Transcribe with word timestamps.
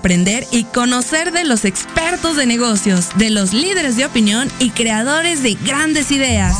Aprender 0.00 0.46
y 0.50 0.64
conocer 0.64 1.30
de 1.30 1.44
los 1.44 1.66
expertos 1.66 2.34
de 2.34 2.46
negocios, 2.46 3.10
de 3.16 3.28
los 3.28 3.52
líderes 3.52 3.96
de 3.96 4.06
opinión 4.06 4.48
y 4.58 4.70
creadores 4.70 5.42
de 5.42 5.56
grandes 5.56 6.10
ideas. 6.10 6.56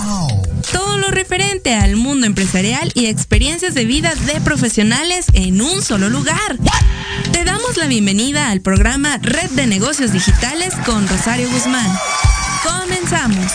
Todo 0.71 0.99
lo 0.99 1.11
referente 1.11 1.75
al 1.75 1.97
mundo 1.97 2.27
empresarial 2.27 2.93
y 2.95 3.07
experiencias 3.07 3.73
de 3.73 3.87
vida 3.87 4.15
de 4.27 4.43
profesionales 4.43 5.25
en 5.33 5.63
un 5.63 5.81
solo 5.81 6.11
lugar. 6.11 6.59
Te 7.33 7.45
damos 7.45 7.79
la 7.79 7.87
bienvenida 7.87 8.51
al 8.51 8.61
programa 8.61 9.17
Red 9.23 9.53
de 9.53 9.67
Negocios 9.67 10.13
Digitales 10.13 10.75
con 10.85 11.09
Rosario 11.09 11.51
Guzmán. 11.51 11.91
Comenzamos. 12.63 13.53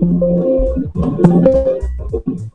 Thank 0.00 0.22
you. 2.26 2.50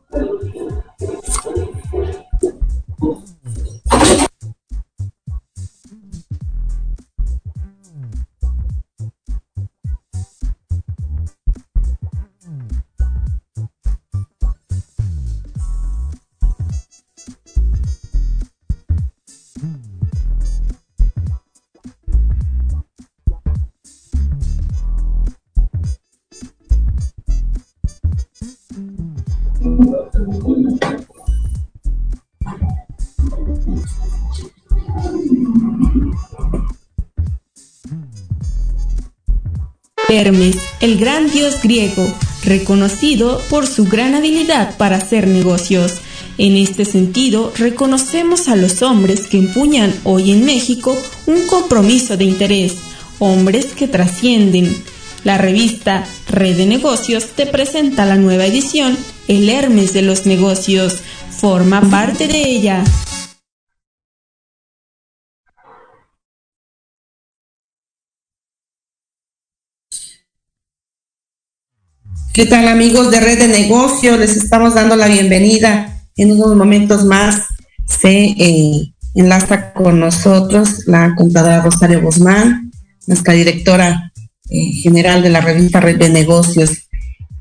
Hermes, 40.16 40.56
el 40.80 40.98
gran 40.98 41.30
dios 41.30 41.56
griego, 41.62 42.10
reconocido 42.42 43.42
por 43.50 43.66
su 43.66 43.84
gran 43.84 44.14
habilidad 44.14 44.76
para 44.78 44.96
hacer 44.96 45.26
negocios. 45.26 46.00
En 46.38 46.56
este 46.56 46.86
sentido, 46.86 47.52
reconocemos 47.56 48.48
a 48.48 48.56
los 48.56 48.80
hombres 48.82 49.26
que 49.26 49.38
empuñan 49.38 49.94
hoy 50.04 50.32
en 50.32 50.44
México 50.46 50.96
un 51.26 51.46
compromiso 51.46 52.16
de 52.16 52.24
interés, 52.24 52.76
hombres 53.18 53.66
que 53.76 53.88
trascienden. 53.88 54.74
La 55.22 55.36
revista 55.36 56.06
Red 56.28 56.56
de 56.56 56.66
Negocios 56.66 57.26
te 57.36 57.44
presenta 57.46 58.06
la 58.06 58.16
nueva 58.16 58.46
edición, 58.46 58.96
El 59.28 59.48
Hermes 59.50 59.92
de 59.92 60.02
los 60.02 60.24
Negocios. 60.24 60.98
Forma 61.30 61.82
parte 61.90 62.26
de 62.26 62.48
ella. 62.48 62.84
¿Qué 72.36 72.44
tal 72.44 72.68
amigos 72.68 73.10
de 73.10 73.18
Red 73.18 73.38
de 73.38 73.48
Negocio? 73.48 74.18
Les 74.18 74.36
estamos 74.36 74.74
dando 74.74 74.94
la 74.94 75.08
bienvenida. 75.08 76.02
En 76.16 76.32
unos 76.32 76.54
momentos 76.54 77.02
más 77.06 77.40
se 77.86 78.26
eh, 78.26 78.92
enlaza 79.14 79.72
con 79.72 80.00
nosotros 80.00 80.86
la 80.86 81.14
contadora 81.14 81.62
Rosario 81.62 82.02
Guzmán, 82.02 82.70
nuestra 83.06 83.32
directora 83.32 84.12
eh, 84.50 84.72
general 84.82 85.22
de 85.22 85.30
la 85.30 85.40
revista 85.40 85.80
Red 85.80 85.96
de 85.96 86.10
Negocios. 86.10 86.72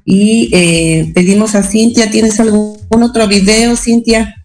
Y 0.06 0.50
eh, 0.53 1.12
pedimos 1.13 1.56
a 1.56 1.63
Cintia, 1.63 2.09
¿tienes 2.09 2.39
algún 2.39 2.77
otro 2.89 3.27
video, 3.27 3.75
Cintia? 3.75 4.44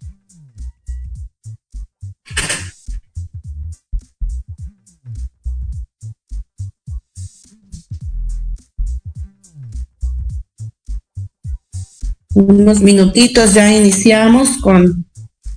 Unos 12.35 12.81
minutitos 12.81 13.55
ya 13.55 13.77
iniciamos 13.77 14.59
con 14.59 15.07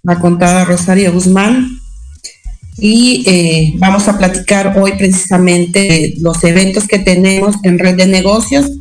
la 0.02 0.20
contada 0.20 0.66
Rosario 0.66 1.14
Guzmán 1.14 1.80
y 2.78 3.24
eh, 3.28 3.74
vamos 3.78 4.08
a 4.08 4.18
platicar 4.18 4.78
hoy 4.80 4.94
precisamente 4.98 5.80
de 5.80 6.14
los 6.20 6.44
eventos 6.44 6.88
que 6.88 7.00
tenemos 7.00 7.56
en 7.64 7.78
red 7.78 7.96
de 7.96 8.08
negocios 8.08 8.72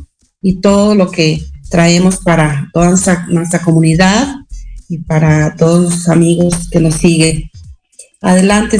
y 0.41 0.59
todo 0.59 0.95
lo 0.95 1.11
que 1.11 1.41
traemos 1.69 2.17
para 2.17 2.69
toda 2.73 2.89
nuestra, 3.29 3.61
comunidad 3.61 4.27
y 4.89 4.97
para 4.99 5.55
todos 5.55 5.83
los 5.83 6.09
amigos 6.09 6.69
que 6.69 6.79
nos 6.79 6.95
siguen. 6.95 7.49
Adelante. 8.21 8.79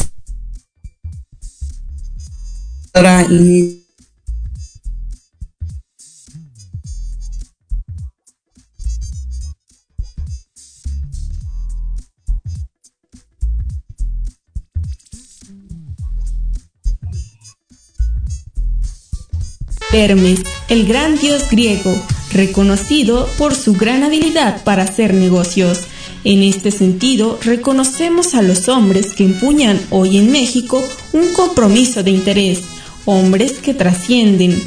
Hermes, 19.94 20.42
el 20.70 20.88
gran 20.88 21.20
dios 21.20 21.50
griego, 21.52 21.96
reconocido 22.32 23.30
por 23.38 23.54
su 23.54 23.74
gran 23.74 24.04
habilidad 24.04 24.64
para 24.64 24.84
hacer 24.84 25.14
negocios. 25.14 25.82
En 26.24 26.42
este 26.42 26.72
sentido, 26.72 27.38
reconocemos 27.44 28.34
a 28.34 28.42
los 28.42 28.70
hombres 28.70 29.14
que 29.14 29.24
empuñan 29.24 29.80
hoy 29.92 30.18
en 30.18 30.32
México 30.32 30.84
un 31.12 31.32
compromiso 31.34 32.02
de 32.02 32.10
interés, 32.10 32.62
hombres 33.06 33.60
que 33.60 33.76
trascienden. 33.76 34.62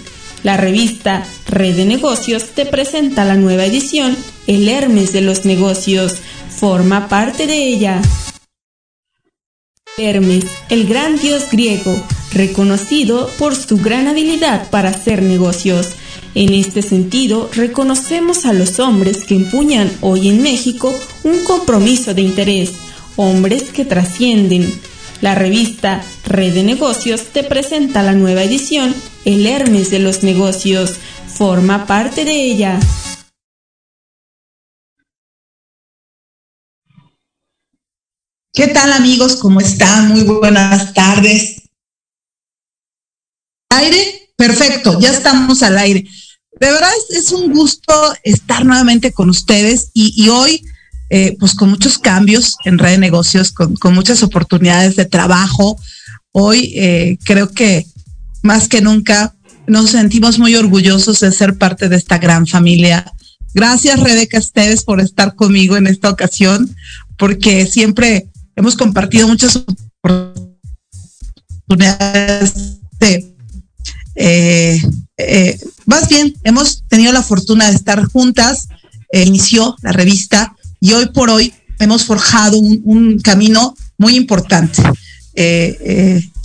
La 0.45 0.57
revista 0.57 1.27
Red 1.49 1.77
de 1.77 1.87
Negocios 1.87 2.51
te 2.55 2.65
presenta 2.65 3.25
la 3.25 3.35
nueva 3.35 3.65
edición, 3.65 4.17
El 4.47 4.69
Hermes 4.69 5.13
de 5.13 5.23
los 5.23 5.45
Negocios. 5.45 6.19
Forma 6.51 7.09
parte 7.09 7.49
de 7.49 7.67
ella. 7.67 8.01
Hermes, 9.99 10.45
el 10.69 10.87
gran 10.87 11.19
dios 11.19 11.45
griego, 11.51 11.99
reconocido 12.33 13.31
por 13.39 13.57
su 13.57 13.79
gran 13.79 14.09
habilidad 14.09 14.69
para 14.69 14.91
hacer 14.91 15.23
negocios. 15.23 15.93
En 16.35 16.53
este 16.53 16.83
sentido, 16.83 17.49
reconocemos 17.55 18.45
a 18.45 18.53
los 18.53 18.79
hombres 18.79 19.25
que 19.25 19.35
empuñan 19.35 19.91
hoy 20.03 20.29
en 20.29 20.43
México 20.43 20.95
un 21.25 21.43
compromiso 21.45 22.13
de 22.13 22.21
interés, 22.21 22.73
hombres 23.17 23.71
que 23.71 23.87
trascienden. 23.87 24.71
La 25.23 25.35
revista 25.35 26.05
Red 26.27 26.53
de 26.53 26.63
Negocios 26.63 27.25
te 27.33 27.43
presenta 27.43 28.03
la 28.03 28.13
nueva 28.13 28.43
edición, 28.43 28.95
El 29.25 29.47
Hermes 29.47 29.91
de 29.91 30.01
los 30.01 30.23
Negocios. 30.23 30.93
Forma 31.27 31.87
parte 31.87 32.27
de 32.27 32.35
ella. 32.35 32.79
¿Qué 38.57 38.69
tal 38.69 38.91
amigos? 38.95 39.37
¿Cómo 39.37 39.61
están? 39.61 40.09
Muy 40.13 40.23
buenas 40.23 40.95
tardes. 40.95 41.57
¿Aire? 43.69 44.31
Perfecto, 44.35 44.99
ya 44.99 45.13
estamos 45.13 45.63
al 45.63 45.77
aire. 45.77 46.09
De 46.59 46.73
verdad 46.73 46.91
es, 47.11 47.33
un 47.33 47.53
gusto 47.53 47.93
estar 48.23 48.65
nuevamente 48.65 49.13
con 49.13 49.29
ustedes 49.29 49.91
y, 49.93 50.31
hoy, 50.31 50.65
eh, 51.11 51.37
pues 51.39 51.55
con 51.55 51.69
muchos 51.69 51.99
cambios 51.99 52.57
en 52.65 52.79
red 52.79 52.93
de 52.93 52.99
negocios, 52.99 53.53
con, 53.53 53.77
muchas 53.95 54.23
oportunidades 54.23 54.97
de 54.97 55.05
trabajo. 55.05 55.79
Hoy 56.33 56.73
eh, 56.77 57.19
creo 57.25 57.53
que 57.53 57.85
más 58.43 58.69
que 58.69 58.81
nunca 58.81 59.35
nos 59.67 59.91
sentimos 59.91 60.39
muy 60.39 60.55
orgullosos 60.55 61.21
de 61.21 61.31
ser 61.31 61.59
parte 61.59 61.91
de 61.91 61.97
esta 61.97 62.17
gran 62.17 62.47
familia. 62.47 63.13
Gracias, 63.53 64.01
Rebeca 64.01 64.39
ustedes 64.39 64.83
por 64.83 65.03
estar 65.03 65.35
conmigo 65.35 65.77
en 65.77 65.87
esta 65.87 66.09
ocasión, 66.09 66.75
porque 67.19 67.67
siempre 67.67 68.31
hemos 68.57 68.75
compartido 68.75 69.29
muchas 69.29 69.63
oportunidades 71.67 72.79
de, 72.99 73.37
eh, 74.17 74.83
eh, 75.19 75.61
más 75.85 76.09
bien, 76.09 76.35
hemos 76.43 76.83
tenido 76.89 77.13
la 77.13 77.23
fortuna 77.23 77.69
de 77.69 77.77
estar 77.77 78.03
juntas, 78.07 78.69
eh, 79.13 79.25
inició 79.25 79.77
la 79.83 79.93
revista 79.93 80.57
y 80.81 80.95
hoy 80.95 81.07
por 81.11 81.31
hoy 81.31 81.55
hemos 81.79 82.05
forjado 82.05 82.59
un, 82.59 83.21
camino 83.21 83.77
muy 83.99 84.17
importante 84.17 84.83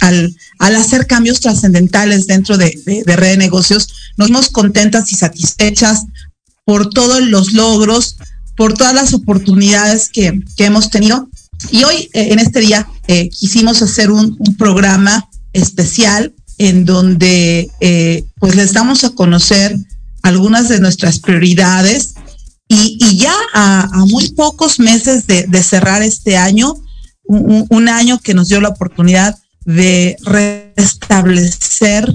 al, 0.01 0.35
hacer 0.59 1.07
cambios 1.07 1.39
trascendentales 1.39 2.27
dentro 2.27 2.57
de, 2.57 2.77
Red 3.05 3.31
de 3.31 3.37
Negocios. 3.37 3.87
Nos 4.17 4.27
vemos 4.27 4.49
contentas 4.49 5.13
y 5.13 5.15
satisfechas 5.15 6.05
por 6.65 6.89
todos 6.89 7.21
los 7.21 7.53
logros, 7.53 8.17
por 8.57 8.73
todas 8.73 8.93
las 8.93 9.13
oportunidades 9.13 10.09
que 10.09 10.43
hemos 10.57 10.89
tenido 10.89 11.29
y 11.69 11.83
hoy, 11.83 12.09
eh, 12.13 12.31
en 12.31 12.39
este 12.39 12.61
día, 12.61 12.87
eh, 13.07 13.29
quisimos 13.29 13.81
hacer 13.81 14.11
un, 14.11 14.37
programa 14.57 15.29
especial 15.53 16.33
en 16.57 16.85
donde 16.85 17.69
eh, 17.79 18.23
pues 18.39 18.55
les 18.55 18.73
damos 18.73 19.03
a 19.03 19.09
conocer 19.11 19.75
algunas 20.23 20.69
de 20.69 20.79
nuestras 20.79 21.19
prioridades 21.19 22.13
y, 22.67 23.17
ya 23.17 23.35
a, 23.53 23.89
muy 24.07 24.29
pocos 24.31 24.79
meses 24.79 25.27
de, 25.27 25.63
cerrar 25.63 26.03
este 26.03 26.37
año, 26.37 26.73
un, 27.25 27.89
año 27.89 28.19
que 28.19 28.33
nos 28.33 28.47
dio 28.47 28.61
la 28.61 28.69
oportunidad 28.69 29.37
de 29.65 30.15
restablecer 30.23 32.13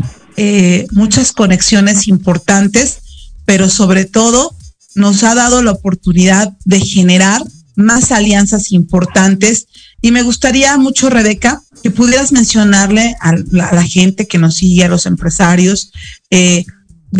muchas 0.92 1.32
conexiones 1.32 2.08
importantes, 2.08 2.98
pero 3.44 3.68
sobre 3.68 4.06
todo 4.06 4.56
nos 4.94 5.22
ha 5.24 5.34
dado 5.34 5.62
la 5.62 5.72
oportunidad 5.72 6.56
de 6.64 6.80
generar 6.80 7.42
más 7.76 8.10
alianzas 8.10 8.72
importantes. 8.72 9.68
Y 10.02 10.10
me 10.10 10.22
gustaría 10.22 10.76
mucho, 10.78 11.10
Rebeca, 11.10 11.62
que 11.82 11.90
pudieras 11.90 12.32
mencionarle 12.32 13.14
a 13.20 13.34
la, 13.50 13.82
gente 13.84 14.26
que 14.26 14.38
nos 14.38 14.56
sigue, 14.56 14.84
a 14.84 14.88
los 14.88 15.06
empresarios, 15.06 15.92
eh, 16.30 16.64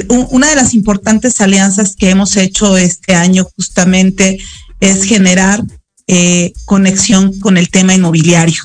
una 0.08 0.48
de 0.48 0.56
las 0.56 0.74
importantes 0.74 1.40
alianzas 1.40 1.94
que 1.96 2.10
hemos 2.10 2.36
hecho 2.36 2.76
este 2.76 3.14
año 3.14 3.46
justamente 3.56 4.38
es 4.80 5.04
generar 5.04 5.62
eh, 6.08 6.52
conexión 6.64 7.38
con 7.40 7.56
el 7.56 7.70
tema 7.70 7.94
inmobiliario. 7.94 8.62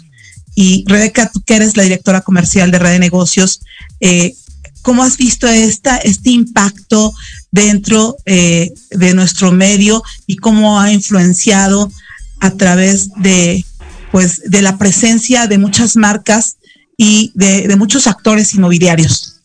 Y 0.55 0.83
Rebeca, 0.87 1.29
tú 1.31 1.41
que 1.41 1.55
eres 1.55 1.77
la 1.77 1.83
directora 1.83 2.21
comercial 2.21 2.71
de 2.71 2.79
Red 2.79 2.91
de 2.93 2.99
Negocios, 2.99 3.61
eh, 3.99 4.35
¿cómo 4.81 5.03
has 5.03 5.17
visto 5.17 5.47
esta, 5.47 5.97
este 5.97 6.31
impacto 6.31 7.13
dentro 7.51 8.15
eh, 8.25 8.71
de 8.91 9.13
nuestro 9.13 9.51
medio 9.51 10.01
y 10.25 10.37
cómo 10.37 10.79
ha 10.79 10.91
influenciado 10.91 11.91
a 12.39 12.51
través 12.51 13.09
de 13.17 13.65
pues 14.11 14.41
de 14.45 14.61
la 14.61 14.77
presencia 14.77 15.47
de 15.47 15.57
muchas 15.57 15.95
marcas 15.95 16.57
y 16.97 17.31
de, 17.33 17.73
muchos 17.77 18.07
actores 18.07 18.53
inmobiliarios. 18.53 19.41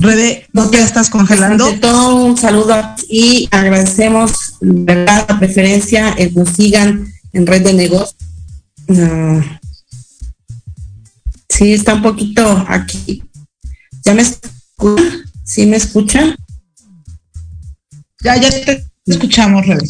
Rebe, 0.00 0.46
¿no 0.52 0.70
te 0.70 0.80
estás 0.80 1.10
congelando? 1.10 1.72
todo, 1.80 2.16
un 2.16 2.36
saludo 2.36 2.76
y 3.08 3.48
agradecemos 3.50 4.54
la 4.60 5.26
preferencia, 5.38 6.14
que 6.14 6.30
nos 6.30 6.50
sigan 6.50 7.06
en 7.32 7.46
red 7.46 7.62
de 7.62 7.72
negocios. 7.74 8.16
Ah, 8.88 9.60
Sí, 11.56 11.72
está 11.72 11.94
un 11.94 12.02
poquito 12.02 12.64
aquí. 12.68 13.22
¿Ya 14.04 14.12
me 14.12 14.22
escuchan? 14.22 15.24
¿Sí 15.44 15.66
me 15.66 15.76
escuchan? 15.76 16.34
Ya, 18.24 18.36
ya 18.38 18.50
te 18.50 18.84
escuchamos, 19.06 19.64
Rebe. 19.64 19.88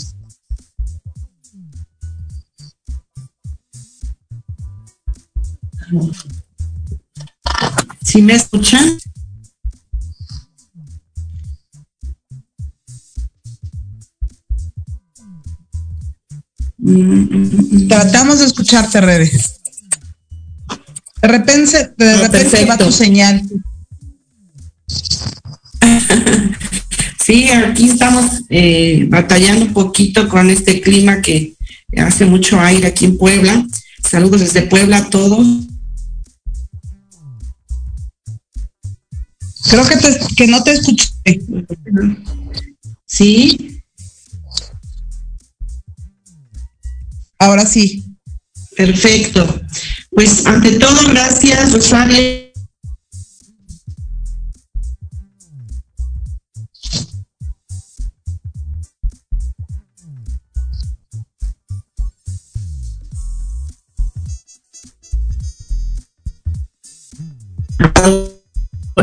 ¿Sí 8.03 8.21
me 8.21 8.35
escuchan? 8.35 8.99
Tratamos 17.89 18.41
de 18.41 18.45
escucharte, 18.45 19.01
Rebe. 19.01 19.31
De 21.25 21.29
repente, 21.29 21.95
de 21.97 22.11
ah, 22.11 22.29
repente 22.29 22.67
va 22.67 22.77
tu 22.77 22.93
señal. 22.93 23.43
Sí, 27.25 27.49
aquí 27.49 27.89
estamos 27.89 28.43
eh, 28.51 29.07
batallando 29.09 29.65
un 29.65 29.73
poquito 29.73 30.29
con 30.29 30.51
este 30.51 30.83
clima 30.83 31.23
que 31.23 31.55
hace 31.97 32.27
mucho 32.27 32.61
aire 32.61 32.89
aquí 32.89 33.07
en 33.07 33.17
Puebla. 33.17 33.67
Saludos 34.07 34.43
desde 34.43 34.61
Puebla 34.61 34.99
a 34.99 35.09
todos. 35.09 35.47
Creo 39.71 39.87
que, 39.89 39.97
que 40.37 40.47
no 40.49 40.63
te 40.63 40.73
escuché. 40.73 41.09
Sí. 43.07 43.83
Ahora 47.39 47.65
sí. 47.65 48.05
Perfecto. 48.77 49.63
Pues 50.15 50.47
ante 50.47 50.79
todo, 50.79 51.09
gracias, 51.11 51.73
Rosario. 51.73 52.45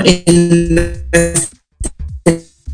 En 0.04 0.92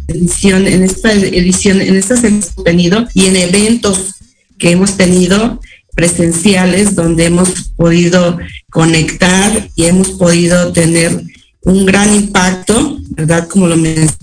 edición, 0.07 0.67
en 0.67 0.83
esta 0.83 1.11
edición, 1.11 1.81
en 1.81 1.95
estas 1.95 2.23
hemos 2.23 2.55
tenido 2.63 3.07
y 3.13 3.25
en 3.25 3.35
eventos 3.35 4.13
que 4.57 4.71
hemos 4.71 4.95
tenido 4.95 5.59
presenciales 5.97 6.93
donde 6.93 7.25
hemos 7.25 7.71
podido 7.75 8.37
conectar 8.69 9.67
y 9.75 9.85
hemos 9.85 10.11
podido 10.11 10.71
tener 10.71 11.23
un 11.61 11.87
gran 11.87 12.13
impacto, 12.13 12.99
¿verdad? 13.09 13.47
Como 13.47 13.67
lo 13.67 13.75
mencioné, 13.75 14.13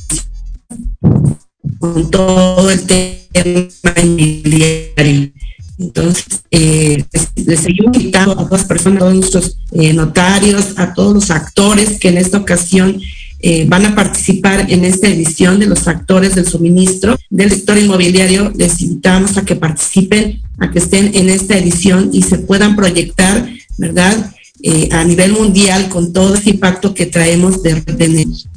con 1.81 2.13
todo 2.13 2.71
el 2.71 2.81
tema 2.87 3.93
inmobiliario. 4.01 5.33
Entonces, 5.77 6.45
eh, 6.53 7.05
les 7.35 7.59
seguimos 7.59 7.97
invitando 7.97 8.35
a 8.35 8.37
todas 8.37 8.61
las 8.61 8.65
personas, 8.65 8.99
a 8.99 9.01
todos 9.01 9.15
nuestros 9.17 9.59
eh, 9.73 9.93
notarios, 9.93 10.75
a 10.77 10.95
todos 10.95 11.13
los 11.13 11.31
actores 11.33 11.99
que 11.99 12.11
en 12.11 12.19
esta 12.19 12.39
ocasión 12.39 13.01
eh, 13.47 13.67
van 13.69 13.85
a 13.85 13.95
participar 13.95 14.73
en 14.73 14.87
esta 14.87 15.07
edición 15.07 15.59
de 15.59 15.67
los 15.67 15.87
actores 15.87 16.35
del 16.35 16.47
suministro 16.47 17.19
del 17.29 17.51
sector 17.51 17.77
inmobiliario. 17.77 18.51
Les 18.57 18.81
invitamos 18.81 19.37
a 19.37 19.45
que 19.45 19.55
participen, 19.55 20.41
a 20.57 20.71
que 20.71 20.79
estén 20.79 21.11
en 21.13 21.29
esta 21.29 21.59
edición 21.59 22.09
y 22.11 22.23
se 22.23 22.39
puedan 22.39 22.75
proyectar, 22.75 23.47
¿verdad? 23.77 24.33
Eh, 24.63 24.89
a 24.93 25.05
nivel 25.05 25.33
mundial 25.33 25.91
con 25.91 26.15
todo 26.15 26.37
ese 26.37 26.49
impacto 26.49 26.95
que 26.95 27.05
traemos 27.05 27.63
de 27.63 27.83
negocios. 27.99 28.49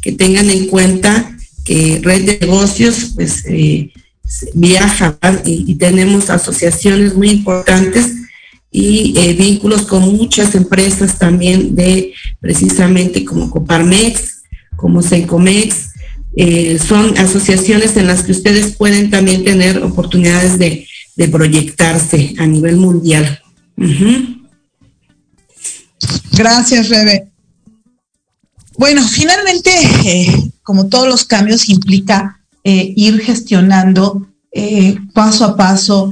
Que 0.00 0.12
tengan 0.18 0.50
en 0.50 0.66
cuenta 0.66 1.38
que 1.64 2.00
red 2.02 2.24
de 2.24 2.38
negocios, 2.40 3.12
pues, 3.14 3.44
eh, 3.46 3.92
viaja 4.52 5.16
y 5.44 5.76
tenemos 5.76 6.28
asociaciones 6.28 7.14
muy 7.14 7.30
importantes 7.30 8.19
y 8.70 9.18
eh, 9.18 9.32
vínculos 9.34 9.82
con 9.82 10.16
muchas 10.16 10.54
empresas 10.54 11.18
también 11.18 11.74
de 11.74 12.14
precisamente 12.38 13.24
como 13.24 13.50
Coparmex, 13.50 14.42
como 14.76 15.02
Sencomex. 15.02 15.90
Eh, 16.36 16.78
son 16.78 17.18
asociaciones 17.18 17.96
en 17.96 18.06
las 18.06 18.22
que 18.22 18.30
ustedes 18.30 18.76
pueden 18.76 19.10
también 19.10 19.44
tener 19.44 19.82
oportunidades 19.82 20.58
de, 20.58 20.86
proyectarse 21.30 22.34
a 22.38 22.46
nivel 22.46 22.78
mundial. 22.78 23.42
Gracias, 26.32 26.88
Rebe. 26.88 27.28
Bueno, 28.78 29.06
finalmente, 29.06 29.70
eh, 30.06 30.50
como 30.62 30.88
todos 30.88 31.06
los 31.06 31.26
cambios, 31.26 31.68
implica 31.68 32.40
ir 32.64 33.20
gestionando 33.20 34.28
paso 35.12 35.44
a 35.44 35.56
paso 35.58 36.10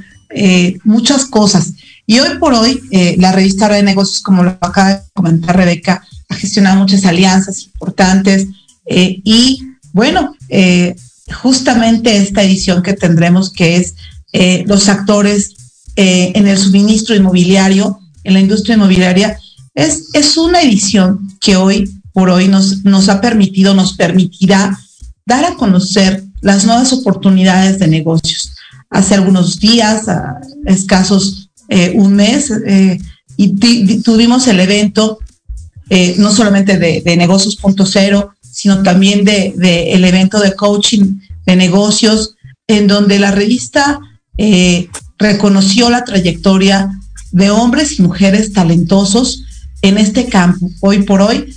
muchas 0.85 1.25
cosas. 1.25 1.73
Y 2.11 2.21
hoy 2.21 2.39
por 2.39 2.55
hoy, 2.55 2.81
la 3.19 3.33
revista 3.33 3.69
de 3.69 3.83
Negocios, 3.83 4.23
como 4.23 4.43
lo 4.43 4.57
acaba 4.63 4.95
de 4.95 5.01
comentar 5.13 5.55
Rebeca, 5.55 6.03
ha 6.31 6.35
gestionado 6.35 6.79
muchas 6.79 7.05
alianzas 7.05 7.67
importantes 7.67 8.47
y 8.87 9.63
bueno, 9.93 10.35
justamente 11.43 12.17
esta 12.17 12.43
edición 12.43 12.83
que 12.83 12.95
tendremos, 12.95 13.53
que 13.53 13.77
es 13.77 13.95
los 14.65 14.89
actores 14.89 15.55
en 15.97 16.47
el 16.47 16.57
suministro 16.57 17.15
inmobiliario, 17.15 18.01
en 18.25 18.33
la 18.33 18.41
industria 18.41 18.77
inmobiliaria, 18.77 19.39
es, 19.75 20.05
es 20.15 20.39
una 20.39 20.63
edición 20.63 21.37
que 21.41 21.57
hoy 21.57 22.01
por 22.15 22.31
hoy 22.31 22.49
nos, 22.49 22.87
nos 22.87 23.11
ha 23.11 23.21
permitido, 23.21 23.75
nos 23.75 23.93
permitirá 23.99 24.79
dar 25.27 25.45
a 25.45 25.57
conocer 25.57 26.25
las 26.41 26.65
nuevas 26.65 26.91
oportunidades 26.95 27.79
de 27.79 27.87
negocios. 27.87 28.55
Hace 28.89 29.15
algunos 29.15 29.61
días, 29.61 30.05
escasos 30.65 31.48
eh, 31.69 31.93
un 31.95 32.15
mes, 32.15 32.51
eh, 32.67 32.99
y 33.37 34.01
tuvimos 34.01 34.49
el 34.49 34.59
evento 34.59 35.19
eh, 35.91 36.17
no 36.19 36.33
solamente 36.33 36.79
de, 36.79 37.03
de 37.03 37.17
negocios.0, 37.17 38.31
sino 38.43 38.83
también 38.83 39.25
de, 39.25 39.55
el 39.93 40.05
evento 40.05 40.41
de 40.41 40.55
coaching 40.55 41.21
de 41.47 41.57
negocios, 41.57 42.35
en 42.67 42.87
donde 42.87 43.19
la 43.19 43.31
revista 43.31 44.01
reconoció 45.19 45.91
la 45.91 46.05
trayectoria 46.05 46.91
de 47.33 47.51
hombres 47.51 47.99
y 47.99 48.03
mujeres 48.03 48.53
talentosos 48.53 49.45
en 49.83 49.99
este 49.99 50.27
campo. 50.27 50.71
Hoy 50.81 51.03
por 51.03 51.23
hoy 51.23 51.55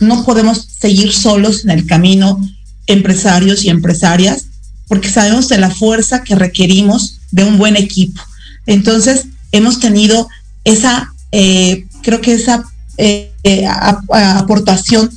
no 0.00 0.24
podemos 0.24 0.68
seguir 0.78 1.12
solos 1.12 1.64
en 1.64 1.70
el 1.70 1.86
camino 1.86 2.40
empresarios 2.86 3.64
y 3.64 3.70
empresarias, 3.70 4.46
porque 4.88 5.08
sabemos 5.08 5.48
de 5.48 5.58
la 5.58 5.70
fuerza 5.70 6.22
que 6.22 6.34
requerimos 6.34 7.18
de 7.30 7.44
un 7.44 7.58
buen 7.58 7.76
equipo. 7.76 8.20
Entonces, 8.66 9.26
hemos 9.52 9.80
tenido 9.80 10.28
esa, 10.64 11.12
eh, 11.32 11.86
creo 12.02 12.20
que 12.20 12.34
esa 12.34 12.64
eh, 12.98 13.32
eh, 13.44 13.66
aportación 13.66 15.10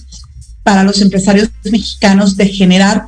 para 0.64 0.84
los 0.84 1.02
empresarios 1.02 1.50
mexicanos 1.64 2.38
de 2.38 2.48
generar 2.48 3.06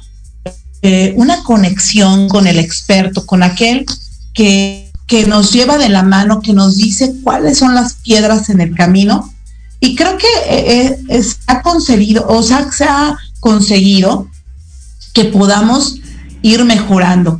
una 1.13 1.43
conexión 1.43 2.27
con 2.27 2.47
el 2.47 2.57
experto, 2.57 3.27
con 3.27 3.43
aquel 3.43 3.85
que, 4.33 4.91
que 5.05 5.27
nos 5.27 5.51
lleva 5.53 5.77
de 5.77 5.89
la 5.89 6.01
mano, 6.01 6.41
que 6.41 6.53
nos 6.53 6.77
dice 6.77 7.13
cuáles 7.23 7.59
son 7.59 7.75
las 7.75 7.93
piedras 7.93 8.49
en 8.49 8.61
el 8.61 8.73
camino. 8.73 9.31
Y 9.79 9.95
creo 9.95 10.17
que 10.17 10.97
se 11.21 11.35
ha 11.45 11.61
conseguido, 11.61 12.25
o 12.27 12.41
sea, 12.41 12.71
se 12.71 12.85
ha 12.85 13.15
conseguido 13.39 14.27
que 15.13 15.25
podamos 15.25 15.97
ir 16.41 16.65
mejorando. 16.65 17.39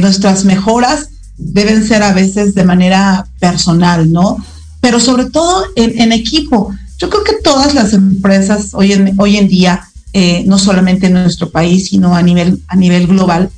Nuestras 0.00 0.44
mejoras 0.44 1.11
deben 1.44 1.86
ser 1.86 2.02
a 2.02 2.12
veces 2.12 2.54
de 2.54 2.64
manera 2.64 3.26
personal, 3.38 4.10
¿no? 4.12 4.36
Pero 4.80 5.00
sobre 5.00 5.26
todo 5.26 5.64
en, 5.76 6.12
equipo. 6.12 6.74
Yo 6.98 7.10
creo 7.10 7.24
que 7.24 7.42
todas 7.42 7.74
las 7.74 7.92
empresas 7.92 8.70
hoy 8.72 8.92
en, 8.92 9.14
hoy 9.18 9.36
en 9.36 9.48
día, 9.48 9.82
eh, 10.12 10.44
no 10.46 10.58
solamente 10.58 11.06
en 11.06 11.14
nuestro 11.14 11.50
país, 11.50 11.88
sino 11.88 12.14
a 12.14 12.22
nivel, 12.22 12.62
a 12.68 12.76
nivel 12.76 13.06
global, 13.06 13.50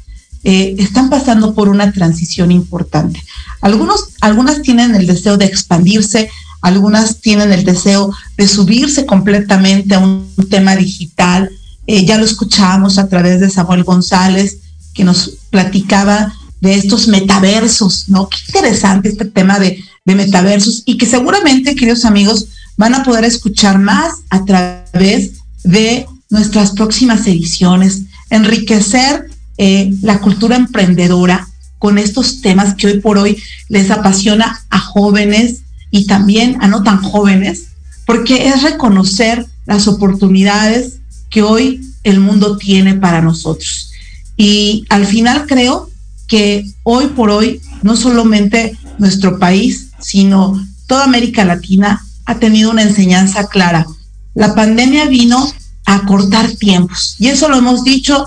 eh, 0.44 0.76
están 0.78 1.08
pasando 1.08 1.54
por 1.54 1.68
una 1.68 1.92
transición 1.92 2.52
importante. 2.52 3.22
Algunos, 3.62 4.08
algunas 4.20 4.60
tienen 4.60 4.94
el 4.94 5.06
deseo 5.06 5.38
de 5.38 5.46
expandirse, 5.46 6.28
algunas 6.60 7.20
tienen 7.20 7.52
el 7.52 7.64
deseo 7.64 8.12
de 8.36 8.46
subirse 8.46 9.06
completamente 9.06 9.94
a 9.94 10.00
un 10.00 10.28
tema 10.50 10.76
digital, 10.76 11.50
eh, 11.86 12.04
ya 12.04 12.18
lo 12.18 12.24
escuchábamos 12.24 12.98
a 12.98 13.08
través 13.08 13.40
de 13.40 13.50
Samuel 13.50 13.84
González, 13.84 14.58
que 14.94 15.04
nos 15.04 15.38
platicaba 15.50 16.34
de 16.64 16.76
estos 16.76 17.08
metaversos, 17.08 18.08
¿no? 18.08 18.26
Qué 18.28 18.38
interesante 18.46 19.10
este 19.10 19.26
tema 19.26 19.58
de, 19.58 19.84
metaversos 20.06 20.82
y 20.84 20.98
que 20.98 21.06
seguramente, 21.06 21.74
queridos 21.74 22.04
amigos, 22.04 22.48
van 22.76 22.94
a 22.94 23.02
poder 23.02 23.24
escuchar 23.24 23.78
más 23.78 24.12
a 24.28 24.44
través 24.44 25.32
de 25.62 26.06
nuestras 26.28 26.72
próximas 26.72 27.26
ediciones, 27.26 28.02
enriquecer 28.28 29.30
eh, 29.56 29.94
la 30.02 30.20
cultura 30.20 30.56
emprendedora 30.56 31.48
con 31.78 31.96
estos 31.96 32.42
temas 32.42 32.74
que 32.74 32.86
hoy 32.88 33.00
por 33.00 33.16
hoy 33.16 33.42
les 33.68 33.90
apasiona 33.90 34.62
a 34.68 34.78
jóvenes 34.78 35.62
y 35.90 36.06
también 36.06 36.58
a 36.60 36.68
no 36.68 36.82
tan 36.82 37.02
jóvenes, 37.02 37.68
porque 38.06 38.48
es 38.48 38.62
reconocer 38.62 39.46
las 39.64 39.88
oportunidades 39.88 40.98
que 41.30 41.42
hoy 41.42 41.80
el 42.02 42.20
mundo 42.20 42.58
tiene 42.58 42.94
para 42.94 43.22
nosotros. 43.22 43.90
Y 44.36 44.84
al 44.90 45.06
final 45.06 45.46
creo 45.46 45.93
que 46.34 46.66
hoy 46.82 47.06
por 47.14 47.30
hoy, 47.30 47.60
no 47.82 47.94
solamente 47.94 48.76
nuestro 48.98 49.38
país, 49.38 49.90
sino 50.00 50.60
toda 50.88 51.04
América 51.04 51.44
Latina 51.44 52.04
ha 52.24 52.40
tenido 52.40 52.72
una 52.72 52.82
enseñanza 52.82 53.46
clara. 53.46 53.86
La 54.34 54.52
pandemia 54.52 55.06
vino 55.06 55.48
a 55.86 56.04
cortar 56.06 56.50
tiempos 56.50 57.14
y 57.20 57.28
eso 57.28 57.48
lo 57.48 57.58
hemos 57.58 57.84
dicho 57.84 58.26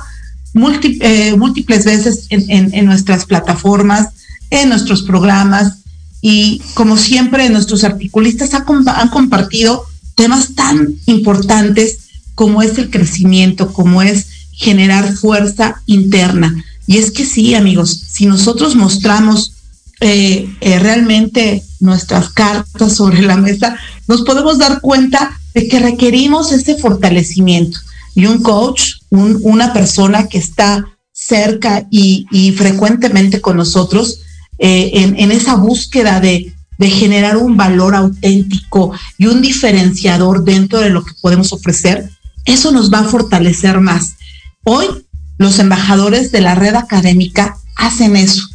eh, 1.02 1.36
múltiples 1.36 1.84
veces 1.84 2.28
en, 2.30 2.86
nuestras 2.86 3.26
plataformas, 3.26 4.08
en 4.52 4.70
nuestros 4.70 5.04
programas 5.04 5.80
y 6.22 6.62
como 6.76 6.96
siempre 6.96 7.50
nuestros 7.50 7.84
articulistas 7.84 8.52
han 8.54 9.10
compartido 9.10 9.84
temas 10.16 10.56
tan 10.56 10.96
importantes 11.08 11.98
como 12.36 12.62
es 12.62 12.78
el 12.78 12.90
crecimiento, 12.90 13.74
como 13.74 14.02
es 14.02 14.28
generar 14.54 15.14
fuerza 15.14 15.82
interna. 15.88 16.64
Y 16.88 16.98
es 16.98 17.12
que 17.12 17.26
sí, 17.26 17.54
amigos, 17.54 18.02
si 18.10 18.26
nosotros 18.26 18.76
mostramos 18.76 19.54
eh, 20.00 20.50
eh, 20.62 20.80
realmente 20.80 21.64
nuestras 21.82 22.30
cartas 22.30 22.96
sobre 22.96 23.22
la 23.22 23.36
mesa, 23.36 23.78
nos 24.08 24.22
podemos 24.22 24.58
dar 24.58 24.80
cuenta 24.80 25.38
de 25.54 25.68
que 25.68 25.80
requerimos 25.80 26.52
ese 26.54 26.76
fortalecimiento. 26.76 27.80
Y 28.16 28.26
un 28.26 28.42
coach, 28.42 28.94
una 29.12 29.74
persona 29.74 30.28
que 30.28 30.38
está 30.38 30.86
cerca 31.12 31.86
y, 31.92 32.54
frecuentemente 32.58 33.42
con 33.42 33.58
nosotros 33.58 34.22
eh, 34.58 34.92
en, 34.94 35.32
esa 35.32 35.56
búsqueda 35.56 36.20
de, 36.20 36.54
de 36.78 36.90
generar 36.90 37.38
un 37.38 37.58
valor 37.58 37.96
auténtico 37.96 38.92
y 39.18 39.28
un 39.28 39.42
diferenciador 39.42 40.44
dentro 40.44 40.80
de 40.80 40.90
lo 40.90 41.04
que 41.04 41.14
podemos 41.22 41.54
ofrecer, 41.54 42.10
eso 42.46 42.72
nos 42.72 42.92
va 42.92 43.00
a 43.00 43.04
fortalecer 43.04 43.80
más. 43.82 44.16
Hoy 44.64 44.88
los 45.38 45.60
embajadores 45.60 46.32
de 46.32 46.42
la 46.42 46.56
red 46.56 46.76
académica 46.76 47.58
hacen 47.76 48.16
eso. 48.16 48.48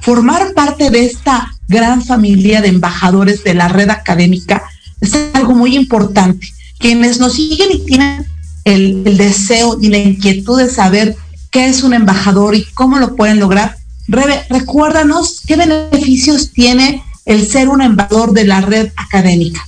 Formar 0.00 0.52
parte 0.54 0.90
de 0.90 1.06
esta 1.06 1.52
gran 1.68 2.04
familia 2.04 2.60
de 2.60 2.68
embajadores 2.68 3.42
de 3.44 3.54
la 3.54 3.68
red 3.68 3.90
académica 3.90 4.62
es 5.00 5.14
algo 5.32 5.54
muy 5.54 5.74
importante. 5.74 6.48
Quienes 6.78 7.18
nos 7.18 7.34
siguen 7.34 7.72
y 7.72 7.78
tienen 7.78 8.26
el, 8.64 9.04
deseo 9.16 9.78
y 9.80 9.88
la 9.88 9.98
inquietud 9.98 10.58
de 10.58 10.68
saber 10.68 11.16
qué 11.50 11.68
es 11.68 11.82
un 11.82 11.94
embajador 11.94 12.54
y 12.54 12.64
cómo 12.74 12.98
lo 12.98 13.16
pueden 13.16 13.40
lograr, 13.40 13.76
recuérdanos 14.08 15.40
qué 15.46 15.56
beneficios 15.56 16.52
tiene 16.52 17.02
el 17.24 17.46
ser 17.46 17.68
un 17.68 17.82
embajador 17.82 18.32
de 18.32 18.44
la 18.44 18.60
red 18.60 18.92
académica. 18.96 19.66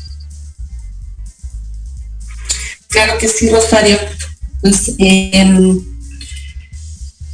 Claro 2.89 3.19
que 3.19 3.29
sí, 3.29 3.51
Rosario. 3.51 3.99
Pues, 4.61 4.95
em, 4.99 5.81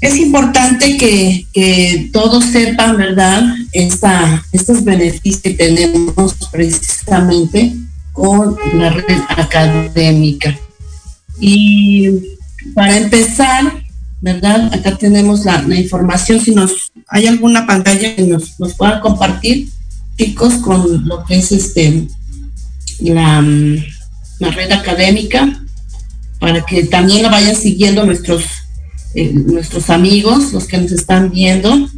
es 0.06 0.16
importante 0.16 0.96
que, 0.96 2.10
todos 2.12 2.44
sepan, 2.44 2.96
¿verdad?, 2.96 3.42
estos 3.72 4.84
beneficios 4.84 5.40
que 5.40 5.50
tenemos 5.50 6.34
precisamente 6.50 7.74
con 8.12 8.56
la 8.74 8.90
red 8.90 9.20
académica. 9.28 10.58
Y 11.40 12.10
para 12.74 12.96
empezar, 12.96 13.82
¿verdad? 14.20 14.72
Acá 14.72 14.96
tenemos 14.96 15.44
la, 15.44 15.62
información, 15.76 16.40
si 16.40 16.54
nos 16.54 16.92
hay 17.08 17.26
alguna 17.26 17.66
pantalla 17.66 18.14
que 18.14 18.22
nos, 18.22 18.58
nos 18.60 18.74
puedan 18.74 19.00
compartir, 19.00 19.68
chicos, 20.16 20.54
con 20.54 21.06
lo 21.06 21.24
que 21.24 21.38
es 21.38 21.52
este 21.52 22.06
la 23.00 23.44
la 24.38 24.50
red 24.50 24.70
académica, 24.72 25.60
para 26.38 26.64
que 26.64 26.84
también 26.84 27.22
la 27.22 27.30
vayan 27.30 27.56
siguiendo 27.56 28.04
nuestros, 28.04 28.44
eh, 29.14 29.32
nuestros 29.32 29.90
amigos, 29.90 30.52
los 30.52 30.66
que 30.66 30.78
nos 30.78 30.92
están 30.92 31.30
viendo. 31.30 31.88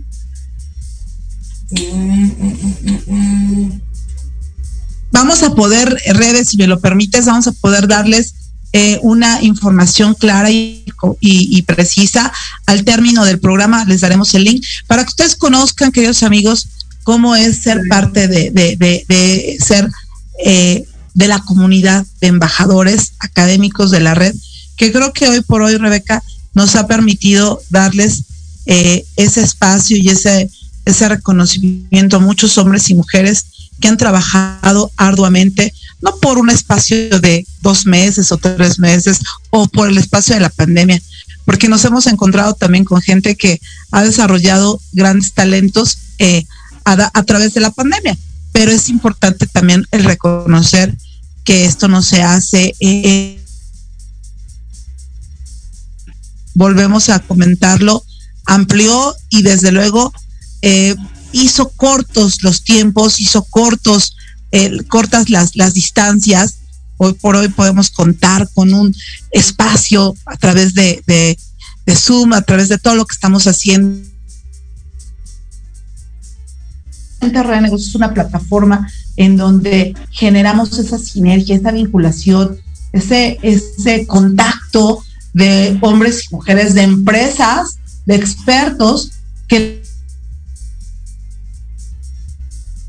Vamos 5.13 5.43
a 5.43 5.55
poder, 5.55 5.97
redes, 6.15 6.51
si 6.51 6.57
me 6.57 6.67
lo 6.67 6.81
permites, 6.81 7.27
vamos 7.27 7.47
a 7.47 7.53
poder 7.53 7.89
darles 7.89 8.35
eh, 8.73 8.99
una 9.03 9.43
información 9.43 10.15
clara 10.15 10.51
y, 10.51 10.85
y, 11.21 11.63
precisa 11.63 12.33
al 12.67 12.85
término 12.85 13.25
del 13.25 13.41
programa. 13.41 13.85
Les 13.87 14.03
daremos 14.03 14.35
el 14.35 14.45
link 14.45 14.65
para 14.87 15.03
que 15.03 15.09
ustedes 15.09 15.37
conozcan, 15.37 15.93
queridos 15.93 16.23
amigos, 16.23 16.69
cómo 17.03 17.35
es 17.37 17.59
ser 17.59 17.81
parte 17.89 18.29
de, 18.29 18.51
de, 18.51 18.77
de, 18.77 19.57
ser 19.65 19.89
eh, 20.45 20.85
de 21.15 21.29
la 21.29 21.39
comunidad 21.41 22.05
de 22.21 22.27
embajadores 22.27 23.13
académicos 23.21 23.91
de 23.91 24.01
la 24.01 24.15
red 24.15 24.35
que 24.77 24.93
creo 24.93 25.13
que 25.13 25.29
hoy 25.29 25.41
por 25.41 25.63
hoy, 25.63 25.77
Rebeca, 25.77 26.23
nos 26.57 26.75
ha 26.75 26.87
permitido 26.87 27.62
darles 27.69 28.25
eh, 28.64 29.05
ese 29.16 29.42
espacio 29.42 29.97
y 29.99 30.09
ese, 30.09 30.51
ese 30.87 31.09
reconocimiento 31.09 32.16
a 32.16 32.21
muchos 32.21 32.57
hombres 32.57 32.88
y 32.88 32.95
mujeres 32.95 33.45
que 33.79 33.88
han 33.88 33.99
trabajado 33.99 34.90
arduamente, 34.97 35.75
no 36.01 36.16
por 36.16 36.38
un 36.38 36.49
espacio 36.49 37.21
de 37.21 37.47
dos 37.61 37.85
meses 37.85 38.33
o 38.33 38.38
tres 38.38 38.79
meses 38.79 39.21
o 39.51 39.69
por 39.69 39.90
el 39.90 39.99
espacio 39.99 40.35
de 40.35 40.40
la 40.40 40.49
pandemia, 40.49 41.01
porque 41.45 41.69
nos 41.69 41.85
hemos 41.85 42.07
encontrado 42.07 42.55
también 42.55 42.85
con 42.85 43.03
gente 43.03 43.37
que 43.37 43.61
ha 43.90 44.03
desarrollado 44.03 44.81
grandes 44.92 45.35
talentos 45.35 45.99
eh, 46.19 46.45
a, 46.87 47.23
través 47.25 47.53
de 47.53 47.61
la 47.61 47.71
pandemia. 47.71 48.16
Pero 48.53 48.71
es 48.71 48.88
importante 48.88 49.47
también 49.47 49.87
el 49.90 50.05
reconocer 50.05 50.97
que 51.45 51.66
esto 51.66 51.87
no 51.87 52.01
se 52.01 52.23
hace. 52.23 52.75
Eh, 52.81 53.42
volvemos 56.57 57.09
a 57.09 57.21
comentarlo, 57.21 58.05
amplió 58.47 59.14
y 59.29 59.42
desde 59.42 59.71
luego 59.71 60.12
eh, 60.62 60.97
hizo 61.33 61.69
cortos 61.71 62.42
los 62.42 62.64
tiempos, 62.64 63.21
hizo 63.21 63.45
cortos, 63.45 64.16
cortas 64.88 65.29
las, 65.29 65.55
las 65.55 65.75
distancias 65.75 66.57
Hoy 66.99 67.12
por 67.12 67.37
hoy 67.37 67.49
podemos 67.49 67.90
contar 67.90 68.49
con 68.55 68.73
un 68.73 68.95
espacio 69.31 70.14
a 70.25 70.37
través 70.37 70.73
de, 70.75 71.03
de, 71.07 71.37
Zoom, 71.95 72.33
a 72.33 72.42
través 72.42 72.69
de 72.69 72.79
todo 72.79 72.95
lo 72.95 73.05
que 73.05 73.14
estamos 73.14 73.47
haciendo. 73.47 74.07
es 77.21 77.95
una 77.95 78.14
plataforma 78.14 78.90
en 79.16 79.37
donde 79.37 79.95
generamos 80.11 80.79
esa 80.79 80.99
sinergia, 80.99 81.57
esa 81.57 81.71
vinculación, 81.71 82.59
ese, 82.92 83.38
ese 83.42 84.07
contacto 84.07 85.05
de 85.37 85.77
hombres 85.83 86.25
y 86.25 86.35
mujeres, 86.35 86.72
de 86.72 86.81
empresas, 86.81 87.79
de 88.07 88.14
expertos 88.14 89.12
que 89.46 89.83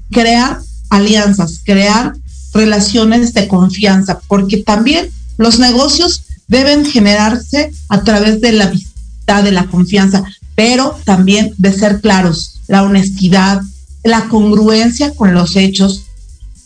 crear 0.09 0.61
alianzas, 0.89 1.59
crear 1.65 2.13
relaciones 2.53 3.33
de 3.33 3.49
confianza, 3.49 4.21
porque 4.29 4.59
también 4.59 5.09
los 5.37 5.59
negocios 5.59 6.23
deben 6.47 6.85
generarse 6.85 7.73
a 7.89 8.03
través 8.03 8.39
de 8.39 8.53
la 8.53 8.67
amistad, 8.67 9.43
de 9.43 9.51
la 9.51 9.65
confianza, 9.65 10.23
pero 10.55 10.97
también 11.03 11.53
de 11.57 11.73
ser 11.73 11.99
claros, 11.99 12.61
la 12.67 12.83
honestidad, 12.83 13.61
la 14.05 14.29
congruencia 14.29 15.13
con 15.13 15.33
los 15.33 15.57
hechos, 15.57 16.05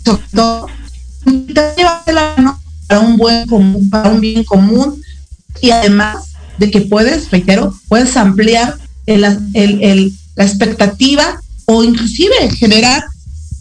sobre 0.05 0.71
para 2.87 2.99
un 2.99 3.17
buen 3.17 3.47
común, 3.47 3.89
para 3.89 4.09
un 4.11 4.21
bien 4.21 4.43
común 4.43 5.01
y 5.59 5.71
además 5.71 6.31
de 6.57 6.71
que 6.71 6.81
puedes, 6.81 7.31
reitero, 7.31 7.73
puedes 7.87 8.15
ampliar 8.17 8.77
el, 9.05 9.21
la 10.35 10.45
expectativa 10.45 11.41
o 11.65 11.83
inclusive 11.83 12.51
generar 12.55 13.03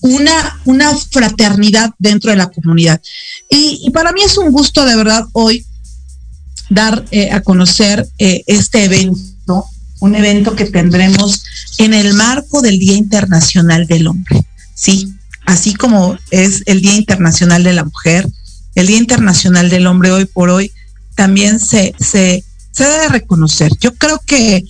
una, 0.01 0.61
una 0.65 0.97
fraternidad 0.97 1.91
dentro 1.99 2.31
de 2.31 2.37
la 2.37 2.49
comunidad. 2.49 3.01
Y, 3.49 3.91
para 3.91 4.13
mí 4.13 4.23
es 4.23 4.39
un 4.39 4.51
gusto 4.53 4.85
de 4.85 4.97
verdad 4.97 5.27
hoy 5.33 5.65
dar 6.71 7.05
eh, 7.11 7.31
a 7.31 7.41
conocer 7.43 8.09
eh, 8.19 8.45
este 8.47 8.85
evento, 8.85 9.65
un 10.01 10.15
evento 10.15 10.55
que 10.55 10.65
tendremos 10.65 11.43
en 11.79 11.95
el 11.95 12.15
marco 12.15 12.63
del 12.63 12.79
Día 12.79 12.95
Internacional 12.95 13.87
del 13.87 14.07
Hombre. 14.07 14.45
Sí, 14.75 15.13
así 15.47 15.75
como 15.75 16.17
es 16.31 16.63
el 16.67 16.81
Día 16.81 16.95
Internacional 16.95 17.65
de 17.65 17.75
la 17.75 17.85
Mujer, 17.85 18.29
el 18.75 18.87
Día 18.87 18.99
Internacional 18.99 19.69
del 19.69 19.87
Hombre 19.87 20.13
hoy 20.13 20.25
por 20.25 20.49
hoy 20.49 20.73
también 21.15 21.61
se, 21.61 21.95
se, 21.99 22.45
se 22.73 22.85
debe 22.85 23.09
reconocer. 23.09 23.73
Yo 23.81 23.95
creo 23.95 24.21
que 24.25 24.65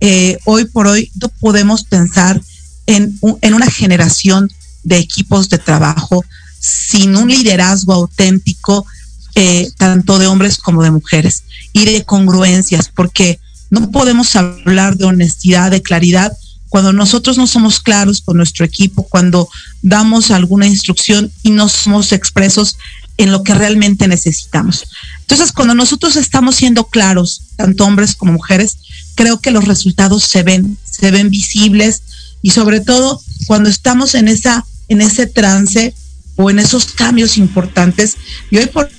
eh, 0.00 0.38
hoy 0.44 0.64
por 0.66 0.86
hoy 0.86 1.10
no 1.20 1.28
podemos 1.28 1.84
pensar 1.84 2.40
en, 2.86 3.18
en 3.42 3.54
una 3.54 3.70
generación 3.70 4.50
de 4.84 4.98
equipos 4.98 5.48
de 5.48 5.58
trabajo 5.58 6.24
sin 6.60 7.16
un 7.16 7.28
liderazgo 7.28 7.92
auténtico, 7.92 8.86
eh, 9.34 9.70
tanto 9.76 10.18
de 10.18 10.26
hombres 10.26 10.58
como 10.58 10.82
de 10.82 10.90
mujeres, 10.90 11.44
y 11.72 11.84
de 11.84 12.04
congruencias, 12.04 12.88
porque 12.88 13.38
no 13.70 13.90
podemos 13.90 14.34
hablar 14.36 14.96
de 14.96 15.04
honestidad, 15.04 15.70
de 15.70 15.82
claridad, 15.82 16.32
cuando 16.68 16.92
nosotros 16.92 17.38
no 17.38 17.46
somos 17.46 17.80
claros 17.80 18.20
con 18.20 18.36
nuestro 18.36 18.64
equipo, 18.64 19.04
cuando 19.04 19.48
damos 19.82 20.30
alguna 20.30 20.66
instrucción 20.66 21.32
y 21.42 21.50
no 21.50 21.68
somos 21.68 22.12
expresos 22.12 22.76
en 23.16 23.32
lo 23.32 23.42
que 23.42 23.54
realmente 23.54 24.06
necesitamos. 24.06 24.86
Entonces, 25.30 25.52
cuando 25.52 25.74
nosotros 25.74 26.16
estamos 26.16 26.56
siendo 26.56 26.84
claros, 26.84 27.42
tanto 27.56 27.84
hombres 27.84 28.14
como 28.14 28.32
mujeres, 28.32 28.78
creo 29.14 29.42
que 29.42 29.50
los 29.50 29.66
resultados 29.66 30.24
se 30.24 30.42
ven, 30.42 30.78
se 30.90 31.10
ven 31.10 31.28
visibles 31.28 32.02
y 32.40 32.52
sobre 32.52 32.80
todo 32.80 33.20
cuando 33.46 33.68
estamos 33.68 34.14
en 34.14 34.28
esa 34.28 34.64
en 34.88 35.02
ese 35.02 35.26
trance 35.26 35.94
o 36.36 36.48
en 36.48 36.58
esos 36.58 36.86
cambios 36.92 37.36
importantes 37.36 38.16
y 38.50 38.56
hoy 38.56 38.66
por 38.68 38.90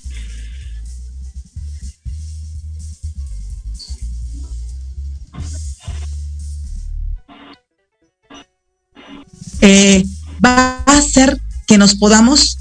eh, 9.62 10.06
va 10.46 10.84
a 10.86 10.98
hacer 11.00 11.42
que 11.66 11.80
nos 11.80 11.96
podamos 11.96 12.60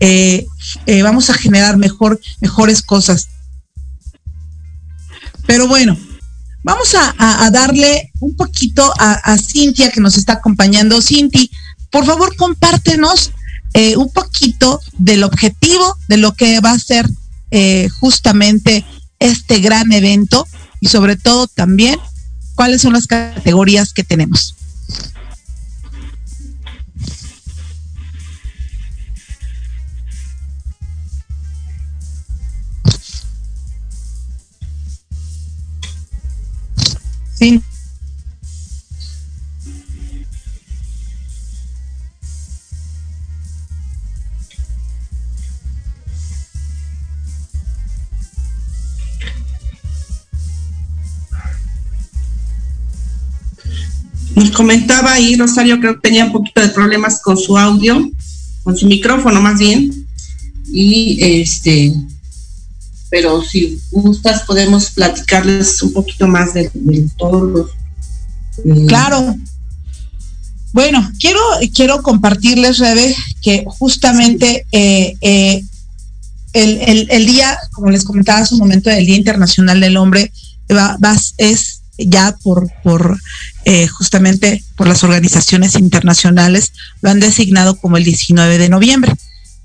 eh, 0.00 0.46
eh, 0.86 1.02
vamos 1.02 1.30
a 1.30 1.34
generar 1.34 1.76
mejor 1.76 2.20
mejores 2.40 2.82
cosas 2.82 3.28
pero 5.46 5.68
bueno 5.68 5.96
vamos 6.64 6.94
a, 6.94 7.50
darle 7.50 8.10
un 8.20 8.34
poquito 8.34 8.92
a, 8.98 9.12
a, 9.12 9.38
Cintia 9.38 9.90
que 9.90 10.00
nos 10.00 10.16
está 10.16 10.34
acompañando. 10.34 11.00
Cinti, 11.02 11.50
por 11.90 12.06
favor 12.06 12.34
compártenos 12.36 13.32
eh, 13.74 13.96
un 13.96 14.10
poquito 14.12 14.80
del 14.98 15.24
objetivo 15.24 15.96
de 16.08 16.16
lo 16.16 16.32
que 16.32 16.60
va 16.60 16.72
a 16.72 16.78
ser 16.78 17.08
eh, 17.50 17.88
justamente 18.00 18.84
este 19.18 19.58
gran 19.60 19.92
evento 19.92 20.46
y 20.80 20.88
sobre 20.88 21.16
todo 21.16 21.46
también 21.48 21.98
cuáles 22.54 22.82
son 22.82 22.92
las 22.94 23.06
categorías 23.06 23.92
que 23.92 24.04
tenemos. 24.04 24.54
Nos 54.34 54.50
comentaba 54.50 55.12
ahí, 55.12 55.36
Rosario, 55.36 55.78
creo 55.78 55.94
que 55.94 56.00
tenía 56.00 56.24
un 56.24 56.32
poquito 56.32 56.60
de 56.60 56.68
problemas 56.68 57.20
con 57.22 57.36
su 57.36 57.56
audio, 57.56 58.10
con 58.64 58.76
su 58.76 58.86
micrófono 58.86 59.40
más 59.40 59.58
bien. 59.58 60.06
Y 60.72 61.18
este, 61.20 61.94
pero 63.14 63.40
si 63.44 63.80
gustas 63.92 64.42
podemos 64.42 64.90
platicarles 64.90 65.80
un 65.82 65.92
poquito 65.92 66.26
más 66.26 66.52
de, 66.52 66.68
todos 67.16 67.48
los... 67.48 67.70
Eh, 68.64 68.86
claro. 68.88 69.36
Bueno, 70.72 71.12
quiero, 71.20 71.38
quiero 71.72 72.02
compartirles, 72.02 72.78
Rebe, 72.78 73.14
que 73.40 73.64
justamente 73.68 74.66
eh, 74.72 75.16
eh, 75.20 75.62
el, 76.54 77.06
el, 77.08 77.26
día, 77.26 77.56
como 77.70 77.90
les 77.90 78.02
comentaba 78.02 78.40
hace 78.40 78.54
un 78.54 78.62
momento, 78.62 78.90
del 78.90 79.06
Día 79.06 79.14
Internacional 79.14 79.78
del 79.78 79.96
Hombre, 79.96 80.32
va, 80.68 80.96
va, 80.96 81.14
es 81.38 81.82
ya 81.96 82.36
por, 82.42 82.68
por 82.82 83.16
eh, 83.64 83.86
justamente 83.86 84.64
por 84.74 84.88
las 84.88 85.04
organizaciones 85.04 85.76
internacionales, 85.76 86.72
lo 87.00 87.10
han 87.10 87.20
designado 87.20 87.76
como 87.76 87.96
el 87.96 88.02
19 88.02 88.58
de 88.58 88.68
noviembre. 88.68 89.12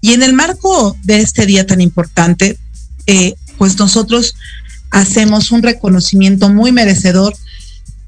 Y 0.02 0.14
en 0.14 0.22
el 0.22 0.34
marco 0.34 0.96
de 1.02 1.22
este 1.22 1.48
día 1.48 1.66
tan 1.66 1.82
importante, 1.82 2.60
pues 3.58 3.78
nosotros 3.78 4.36
hacemos 4.92 5.52
un 5.52 5.62
reconocimiento 5.64 6.50
muy 6.50 6.72
merecedor 6.72 7.36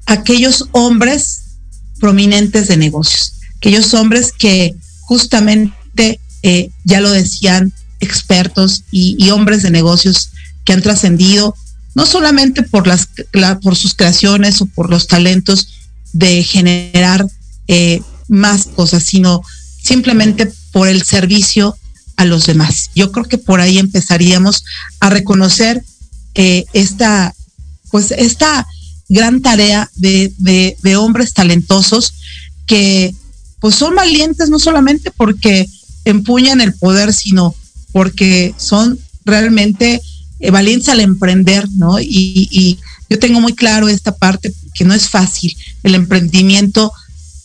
a 0.06 0.14
aquellos 0.14 0.68
hombres 0.72 1.42
prominentes 2.00 2.68
de 2.68 2.76
negocios, 2.76 3.34
aquellos 3.56 3.94
hombres 3.94 4.32
que 4.32 4.74
justamente, 5.00 6.20
eh, 6.42 6.70
ya 6.84 7.00
lo 7.00 7.10
decían, 7.10 7.72
expertos 8.00 8.82
y, 8.90 9.16
y 9.18 9.30
hombres 9.30 9.62
de 9.62 9.70
negocios 9.70 10.30
que 10.64 10.72
han 10.72 10.82
trascendido 10.82 11.54
no 11.94 12.06
solamente 12.06 12.62
por, 12.62 12.86
las, 12.86 13.08
por 13.60 13.76
sus 13.76 13.94
creaciones 13.94 14.60
o 14.60 14.66
por 14.66 14.90
los 14.90 15.06
talentos 15.06 15.68
de 16.12 16.42
generar 16.42 17.26
eh, 17.68 18.00
más 18.28 18.66
cosas, 18.66 19.04
sino 19.04 19.42
simplemente 19.82 20.50
por 20.72 20.88
el 20.88 21.02
servicio 21.02 21.76
a 22.16 22.24
los 22.24 22.46
demás. 22.46 22.90
Yo 22.94 23.12
creo 23.12 23.24
que 23.24 23.38
por 23.38 23.60
ahí 23.60 23.78
empezaríamos 23.78 24.64
a 25.00 25.10
reconocer 25.10 25.82
eh, 26.34 26.64
esta, 26.72 27.34
pues 27.90 28.10
esta 28.12 28.66
gran 29.08 29.42
tarea 29.42 29.90
de, 29.96 30.32
de, 30.38 30.96
hombres 30.96 31.34
talentosos 31.34 32.14
que 32.66 33.14
pues 33.60 33.74
son 33.74 33.94
valientes 33.94 34.48
no 34.48 34.58
solamente 34.58 35.10
porque 35.10 35.68
empuñan 36.04 36.60
el 36.60 36.72
poder, 36.72 37.12
sino 37.12 37.54
porque 37.92 38.54
son 38.56 38.98
realmente 39.24 40.00
eh, 40.40 40.50
valientes 40.50 40.88
al 40.88 41.00
emprender, 41.00 41.68
¿no? 41.76 42.00
Y, 42.00 42.78
yo 43.10 43.18
tengo 43.18 43.42
muy 43.42 43.54
claro 43.54 43.90
esta 43.90 44.16
parte 44.16 44.54
que 44.72 44.86
no 44.86 44.94
es 44.94 45.10
fácil. 45.10 45.54
El 45.82 45.94
emprendimiento 45.94 46.90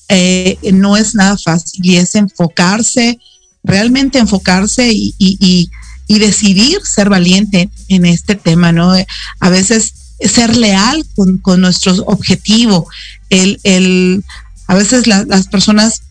eh, 0.08 0.58
no 0.72 0.96
es 0.96 1.14
nada 1.14 1.38
fácil 1.38 1.86
y 1.86 1.98
es 1.98 2.16
enfocarse, 2.16 3.20
realmente 3.68 4.18
enfocarse 4.18 4.92
y, 4.92 5.14
y, 5.20 5.70
decidir 6.08 6.80
ser 6.84 7.10
valiente 7.10 7.70
en 7.90 8.06
este 8.06 8.36
tema, 8.36 8.72
¿no? 8.72 8.94
A 9.40 9.50
veces 9.50 9.94
ser 10.20 10.56
leal 10.56 11.06
con, 11.16 11.38
con 11.38 11.62
nuestro 11.62 11.94
objetivo. 12.06 12.88
El, 13.30 14.24
a 14.68 14.76
veces 14.76 15.06
las 15.06 15.48
personas 15.48 16.02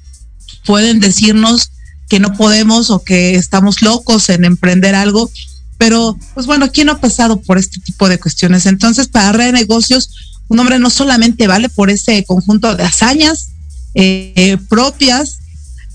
pueden 0.65 1.01
decirnos 1.01 1.71
que 2.09 2.21
no 2.21 2.35
podemos 2.35 2.91
o 2.91 3.03
que 3.03 3.35
estamos 3.35 3.83
locos 3.83 4.29
en 4.29 4.45
emprender 4.45 4.95
algo, 4.95 5.31
pero 5.79 6.17
pues 6.35 6.47
bueno, 6.47 6.71
¿quién 6.71 6.87
no 6.87 6.93
ha 6.93 7.01
pasado 7.01 7.41
por 7.41 7.59
este 7.59 7.81
tipo 7.81 8.09
de 8.09 8.19
cuestiones? 8.19 8.67
Entonces, 8.67 9.09
para 9.09 9.33
red 9.33 9.47
de 9.47 9.53
negocios, 9.53 10.11
un 10.49 10.59
hombre 10.59 10.79
no 10.79 10.91
solamente 10.91 11.47
vale 11.47 11.69
por 11.69 11.91
ese 11.91 12.23
conjunto 12.25 12.77
de 12.77 12.85
hazañas 12.85 13.49
eh, 13.95 14.59
propias 14.69 15.39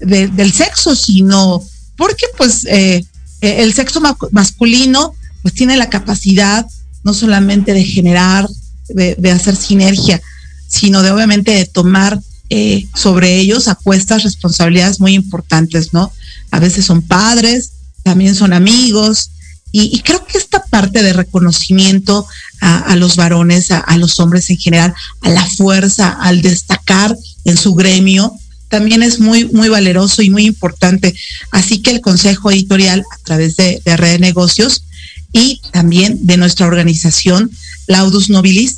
del 0.01 0.51
sexo, 0.53 0.95
sino 0.95 1.63
porque 1.95 2.25
pues 2.37 2.65
eh, 2.65 3.05
el 3.41 3.73
sexo 3.73 4.01
masculino 4.31 5.13
pues 5.41 5.53
tiene 5.53 5.77
la 5.77 5.89
capacidad 5.89 6.65
no 7.03 7.13
solamente 7.13 7.73
de 7.73 7.83
generar, 7.83 8.47
de, 8.89 9.31
hacer 9.31 9.55
sinergia, 9.55 10.21
sino 10.67 11.01
de 11.01 11.11
obviamente 11.11 11.51
de 11.51 11.65
tomar 11.65 12.19
eh, 12.49 12.87
sobre 12.93 13.39
ellos 13.39 13.67
apuestas 13.67 14.23
responsabilidades 14.23 14.99
muy 14.99 15.13
importantes, 15.13 15.93
¿no? 15.93 16.11
A 16.51 16.59
veces 16.59 16.85
son 16.85 17.01
padres, 17.01 17.71
también 18.03 18.35
son 18.35 18.53
amigos, 18.53 19.31
y, 19.73 20.01
creo 20.01 20.25
que 20.25 20.37
esta 20.37 20.63
parte 20.65 21.01
de 21.01 21.13
reconocimiento 21.13 22.27
a, 22.59 22.95
los 22.97 23.15
varones, 23.15 23.71
a, 23.71 23.97
los 23.97 24.19
hombres 24.19 24.49
en 24.49 24.57
general, 24.57 24.93
a 25.21 25.29
la 25.29 25.45
fuerza, 25.45 26.09
al 26.09 26.41
destacar 26.41 27.15
en 27.45 27.55
su 27.55 27.73
gremio, 27.73 28.33
también 28.71 29.03
es 29.03 29.19
muy, 29.19 29.45
muy 29.45 29.69
valeroso 29.69 30.23
y 30.23 30.31
muy 30.31 30.45
importante. 30.45 31.13
Así 31.51 31.83
que 31.83 31.91
el 31.91 32.01
Consejo 32.01 32.49
Editorial, 32.49 33.03
a 33.11 33.17
través 33.23 33.57
de, 33.57 33.81
de 33.85 33.97
Red 33.97 34.13
de 34.13 34.19
Negocios, 34.19 34.85
y 35.33 35.61
también 35.71 36.25
de 36.25 36.37
nuestra 36.37 36.65
organización, 36.65 37.51
Laudus 37.87 38.29
Nobilis, 38.29 38.77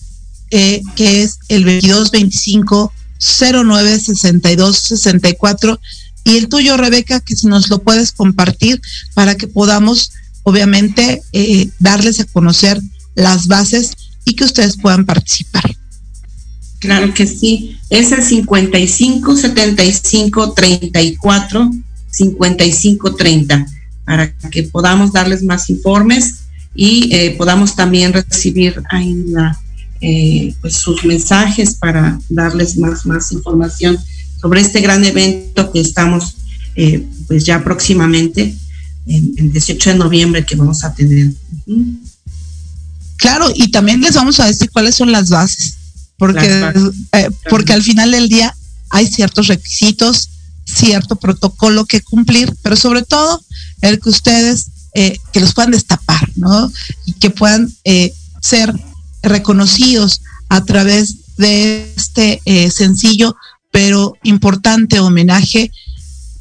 eh, 0.51 0.83
que 0.95 1.23
es 1.23 1.39
el 1.47 1.63
2225 1.63 2.93
096264 3.19 5.79
y 6.23 6.37
el 6.37 6.49
tuyo, 6.49 6.77
Rebeca, 6.77 7.19
que 7.19 7.35
si 7.35 7.47
nos 7.47 7.69
lo 7.69 7.81
puedes 7.81 8.11
compartir 8.11 8.79
para 9.13 9.35
que 9.35 9.47
podamos, 9.47 10.11
obviamente, 10.43 11.21
eh, 11.31 11.69
darles 11.79 12.19
a 12.19 12.25
conocer 12.25 12.79
las 13.15 13.47
bases 13.47 13.93
y 14.25 14.35
que 14.35 14.43
ustedes 14.43 14.77
puedan 14.77 15.05
participar. 15.05 15.75
Claro 16.79 17.13
que 17.13 17.27
sí, 17.27 17.77
es 17.89 18.11
el 18.11 18.23
55 18.23 19.35
75 19.35 20.53
34 20.53 21.71
55 22.09 23.15
30 23.15 23.67
para 24.05 24.33
que 24.33 24.63
podamos 24.63 25.13
darles 25.13 25.43
más 25.43 25.69
informes 25.69 26.40
y 26.73 27.13
eh, 27.13 27.35
podamos 27.37 27.75
también 27.75 28.13
recibir 28.13 28.81
ahí 28.89 29.23
la 29.27 29.59
eh, 30.03 30.55
pues 30.61 30.77
sus 30.77 31.05
mensajes 31.05 31.75
para 31.75 32.19
darles 32.27 32.75
más, 32.77 33.05
más 33.05 33.31
información 33.31 33.99
sobre 34.39 34.61
este 34.61 34.81
gran 34.81 35.05
evento 35.05 35.71
que 35.71 35.79
estamos 35.79 36.37
eh, 36.75 37.05
pues 37.27 37.45
ya 37.45 37.63
próximamente, 37.63 38.55
en 39.05 39.33
el 39.37 39.51
18 39.51 39.91
de 39.91 39.95
noviembre 39.97 40.45
que 40.45 40.55
vamos 40.55 40.83
a 40.83 40.93
tener. 40.93 41.31
Claro, 43.17 43.51
y 43.53 43.69
también 43.71 44.01
les 44.01 44.15
vamos 44.15 44.39
a 44.39 44.47
decir 44.47 44.69
cuáles 44.71 44.95
son 44.95 45.11
las 45.11 45.29
bases, 45.29 45.75
porque, 46.17 46.71
eh, 47.11 47.29
porque 47.49 47.73
al 47.73 47.83
final 47.83 48.11
del 48.11 48.29
día 48.29 48.55
hay 48.89 49.07
ciertos 49.07 49.47
requisitos, 49.47 50.29
cierto 50.65 51.15
protocolo 51.17 51.85
que 51.85 52.01
cumplir, 52.01 52.53
pero 52.61 52.75
sobre 52.75 53.03
todo 53.03 53.43
el 53.81 53.99
que 53.99 54.09
ustedes, 54.09 54.67
que 54.93 55.39
los 55.39 55.53
puedan 55.53 55.71
destapar, 55.71 56.29
¿no? 56.35 56.71
Y 57.05 57.13
que 57.13 57.29
puedan 57.29 57.73
ser 58.41 58.73
reconocidos 59.23 60.21
a 60.49 60.63
través 60.65 61.37
de 61.37 61.93
este 61.95 62.41
eh, 62.45 62.69
sencillo 62.71 63.35
pero 63.71 64.17
importante 64.23 64.99
homenaje 64.99 65.71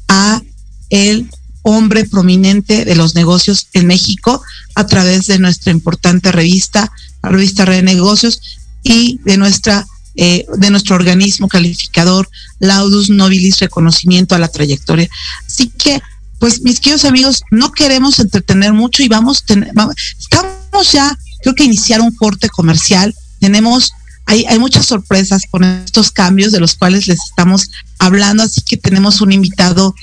a 0.09 0.41
el 0.89 1.29
hombre 1.63 2.05
prominente 2.05 2.83
de 2.83 2.95
los 2.95 3.15
negocios 3.15 3.67
en 3.73 3.87
México 3.87 4.41
a 4.75 4.85
través 4.85 5.27
de 5.27 5.39
nuestra 5.39 5.71
importante 5.71 6.31
revista, 6.31 6.91
la 7.23 7.29
revista 7.29 7.65
Red 7.65 7.77
de 7.77 7.83
Negocios 7.83 8.41
y 8.83 9.19
de 9.23 9.37
nuestra 9.37 9.85
eh, 10.15 10.45
de 10.57 10.69
nuestro 10.69 10.97
organismo 10.97 11.47
calificador 11.47 12.29
Laudus 12.59 13.09
Nobilis 13.09 13.59
reconocimiento 13.59 14.35
a 14.35 14.39
la 14.39 14.49
trayectoria. 14.49 15.07
Así 15.47 15.69
que, 15.69 16.01
pues 16.41 16.63
mis 16.63 16.79
queridos 16.79 17.05
amigos, 17.05 17.43
no 17.51 17.71
queremos 17.71 18.19
entretener 18.19 18.73
mucho 18.73 19.03
y 19.03 19.07
vamos, 19.07 19.43
vamos 19.75 19.95
estamos 20.17 20.91
ya 20.91 21.15
creo 21.43 21.53
que 21.53 21.65
iniciar 21.65 22.01
un 22.01 22.09
corte 22.15 22.49
comercial. 22.49 23.13
Tenemos, 23.39 23.91
hay, 24.25 24.45
hay 24.45 24.57
muchas 24.57 24.87
sorpresas 24.87 25.43
con 25.51 25.63
estos 25.63 26.09
cambios 26.09 26.51
de 26.51 26.59
los 26.59 26.73
cuales 26.73 27.05
les 27.05 27.19
estamos 27.19 27.69
hablando, 27.99 28.41
así 28.41 28.61
que 28.61 28.75
tenemos 28.75 29.21
un 29.21 29.33
invitado 29.33 29.93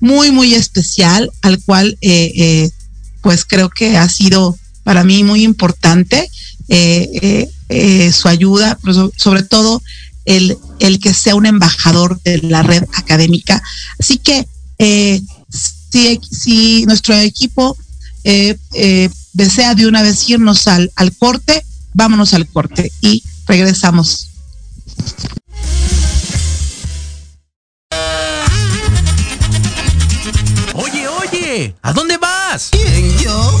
muy, 0.00 0.32
muy 0.32 0.54
especial, 0.54 1.30
al 1.42 1.62
cual 1.62 1.96
eh, 2.00 2.32
eh, 2.34 2.70
pues 3.22 3.44
creo 3.44 3.70
que 3.70 3.96
ha 3.96 4.08
sido 4.08 4.58
para 4.82 5.04
mí 5.04 5.22
muy 5.22 5.44
importante 5.44 6.28
eh, 6.68 7.48
su 8.12 8.26
ayuda, 8.26 8.80
pero 8.82 9.12
sobre 9.16 9.44
todo 9.44 9.80
el, 10.24 10.58
el 10.80 10.98
que 10.98 11.14
sea 11.14 11.36
un 11.36 11.46
embajador 11.46 12.20
de 12.24 12.38
la 12.38 12.64
red 12.64 12.82
académica. 12.94 13.62
Así 14.00 14.18
que 14.18 14.44
si, 15.94 16.20
si 16.28 16.86
nuestro 16.86 17.14
equipo 17.14 17.76
eh, 18.24 18.56
eh, 18.72 19.08
desea 19.32 19.76
de 19.76 19.86
una 19.86 20.02
vez 20.02 20.28
irnos 20.28 20.66
al, 20.66 20.90
al 20.96 21.16
corte, 21.16 21.64
vámonos 21.92 22.34
al 22.34 22.48
corte 22.48 22.90
y 23.00 23.22
regresamos. 23.46 24.28
Oye, 30.74 31.06
Oye, 31.06 31.74
¿a 31.82 31.92
dónde 31.92 32.16
vas? 32.18 32.70
¿Quién, 32.72 33.16
yo? 33.18 33.60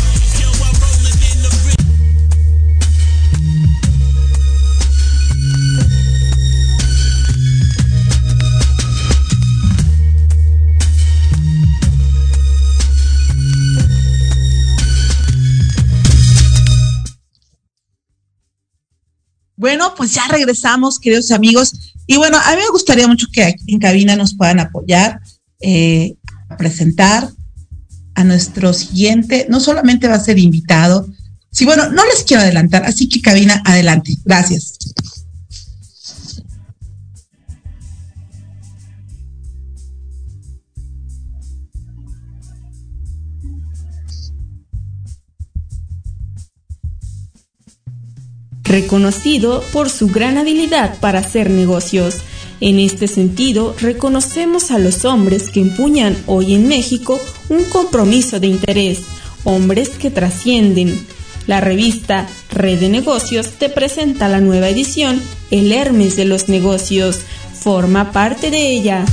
Bueno, 19.61 19.93
pues 19.95 20.15
ya 20.15 20.23
regresamos, 20.27 20.97
queridos 20.97 21.29
amigos. 21.29 21.93
Y 22.07 22.17
bueno, 22.17 22.39
a 22.43 22.55
mí 22.55 22.61
me 22.63 22.71
gustaría 22.71 23.07
mucho 23.07 23.27
que 23.31 23.53
en 23.67 23.77
cabina 23.77 24.15
nos 24.15 24.35
puedan 24.35 24.59
apoyar 24.59 25.21
eh, 25.59 26.15
presentar 26.57 27.29
a 28.15 28.23
nuestro 28.23 28.73
siguiente. 28.73 29.45
No 29.51 29.59
solamente 29.59 30.07
va 30.07 30.15
a 30.15 30.19
ser 30.19 30.39
invitado, 30.39 31.07
sí, 31.51 31.65
bueno, 31.65 31.91
no 31.91 32.03
les 32.05 32.23
quiero 32.23 32.41
adelantar, 32.41 32.85
así 32.85 33.07
que 33.07 33.21
cabina, 33.21 33.61
adelante. 33.63 34.17
Gracias. 34.25 34.79
Reconocido 48.71 49.63
por 49.73 49.89
su 49.89 50.07
gran 50.07 50.37
habilidad 50.37 50.97
para 50.99 51.19
hacer 51.19 51.49
negocios. 51.49 52.21
En 52.61 52.79
este 52.79 53.07
sentido, 53.07 53.75
reconocemos 53.79 54.71
a 54.71 54.79
los 54.79 55.03
hombres 55.03 55.49
que 55.49 55.59
empuñan 55.59 56.15
hoy 56.25 56.55
en 56.55 56.67
México 56.67 57.19
un 57.49 57.65
compromiso 57.65 58.39
de 58.39 58.47
interés, 58.47 58.99
hombres 59.43 59.89
que 59.89 60.09
trascienden. 60.09 61.05
La 61.47 61.59
revista 61.59 62.27
Red 62.51 62.79
de 62.79 62.89
Negocios 62.89 63.49
te 63.59 63.67
presenta 63.67 64.29
la 64.29 64.39
nueva 64.39 64.69
edición, 64.69 65.21
El 65.49 65.71
Hermes 65.71 66.15
de 66.15 66.25
los 66.25 66.47
Negocios. 66.47 67.19
Forma 67.59 68.11
parte 68.11 68.51
de 68.51 68.71
ella. 68.71 69.05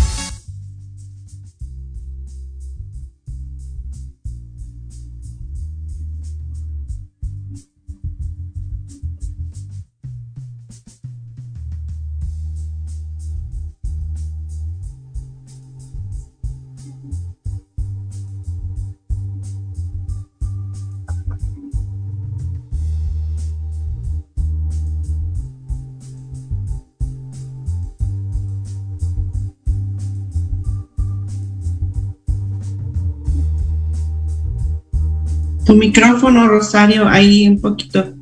Tu 35.68 35.74
micrófono, 35.74 36.48
Rosario, 36.48 37.06
ahí 37.06 37.46
un 37.46 37.60
poquito 37.60 38.14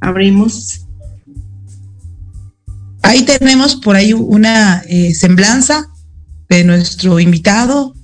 abrimos. 0.00 0.84
Ahí 3.02 3.22
tenemos 3.22 3.76
por 3.76 3.94
ahí 3.94 4.12
una 4.12 4.82
eh, 4.88 5.14
semblanza 5.14 5.86
de 6.48 6.64
nuestro 6.64 7.20
invitado. 7.20 7.94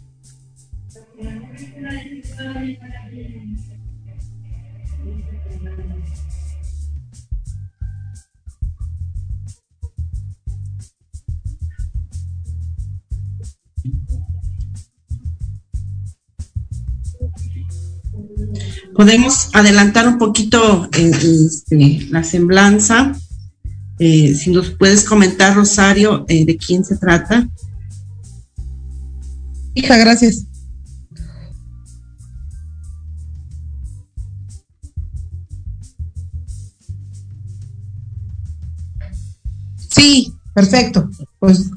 Podemos 18.99 19.51
adelantar 19.53 20.09
un 20.09 20.19
poquito 20.19 20.89
en, 20.93 21.15
este, 21.15 22.09
la 22.11 22.25
semblanza. 22.25 23.13
Eh, 24.01 24.35
si 24.35 24.51
nos 24.51 24.71
puedes 24.71 25.05
comentar, 25.05 25.55
Rosario, 25.55 26.25
eh, 26.29 26.45
de 26.45 26.57
quién 26.57 26.85
se 26.85 26.97
trata. 26.97 27.49
Hija, 29.75 29.97
gracias. 29.99 30.47
Sí, 39.91 40.35
perfecto. 40.53 41.09
Pues, 41.39 41.71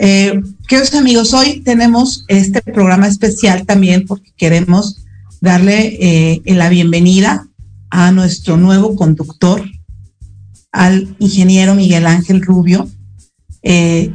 eh, 0.00 0.42
queridos 0.66 0.94
amigos, 0.94 1.32
hoy 1.32 1.60
tenemos 1.60 2.24
este 2.26 2.60
programa 2.60 3.06
especial 3.06 3.64
también 3.64 4.04
porque 4.04 4.32
queremos 4.36 5.05
darle 5.40 5.96
eh, 6.00 6.42
la 6.46 6.68
bienvenida 6.68 7.48
a 7.90 8.12
nuestro 8.12 8.56
nuevo 8.56 8.96
conductor, 8.96 9.62
al 10.72 11.16
ingeniero 11.18 11.74
Miguel 11.74 12.06
Ángel 12.06 12.42
Rubio. 12.42 12.88
Eh, 13.62 14.12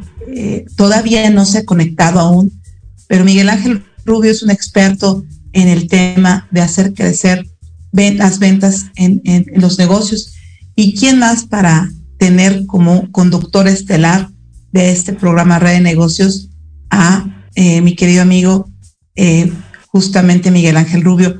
todavía 0.75 1.29
no 1.29 1.45
se 1.45 1.59
ha 1.59 1.65
conectado 1.65 2.19
aún, 2.19 2.61
pero 3.07 3.25
Miguel 3.25 3.49
Ángel 3.49 3.83
Rubio 4.05 4.31
es 4.31 4.43
un 4.43 4.51
experto 4.51 5.25
en 5.53 5.67
el 5.67 5.87
tema 5.87 6.47
de 6.51 6.61
hacer 6.61 6.93
crecer 6.93 7.45
las 7.91 8.39
ventas 8.39 8.85
en 8.95 9.21
los 9.55 9.77
negocios. 9.77 10.33
¿Y 10.75 10.95
quién 10.95 11.19
más 11.19 11.45
para 11.45 11.91
tener 12.17 12.65
como 12.67 13.11
conductor 13.11 13.67
estelar 13.67 14.29
de 14.71 14.91
este 14.91 15.13
programa 15.13 15.59
Red 15.59 15.73
de 15.73 15.81
Negocios 15.81 16.49
a 16.89 17.45
eh, 17.55 17.81
mi 17.81 17.95
querido 17.95 18.21
amigo, 18.21 18.69
eh, 19.15 19.51
justamente 19.91 20.51
Miguel 20.51 20.77
Ángel 20.77 21.03
Rubio. 21.03 21.39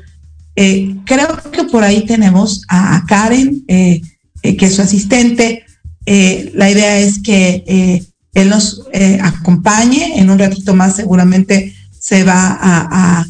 Eh, 0.56 0.96
creo 1.06 1.40
que 1.52 1.64
por 1.64 1.84
ahí 1.84 2.06
tenemos 2.06 2.64
a, 2.68 3.04
Karen, 3.08 3.64
que 3.66 4.02
es 4.42 4.76
su 4.76 4.82
asistente. 4.82 5.64
la 6.06 6.70
idea 6.70 7.00
es 7.00 7.22
que 7.22 8.04
él 8.34 8.50
nos 8.50 8.82
acompañe. 9.22 10.20
En 10.20 10.30
un 10.30 10.40
ratito 10.40 10.76
más 10.76 10.96
seguramente 10.96 11.74
se 11.98 12.24
va 12.24 12.58
a, 12.62 13.26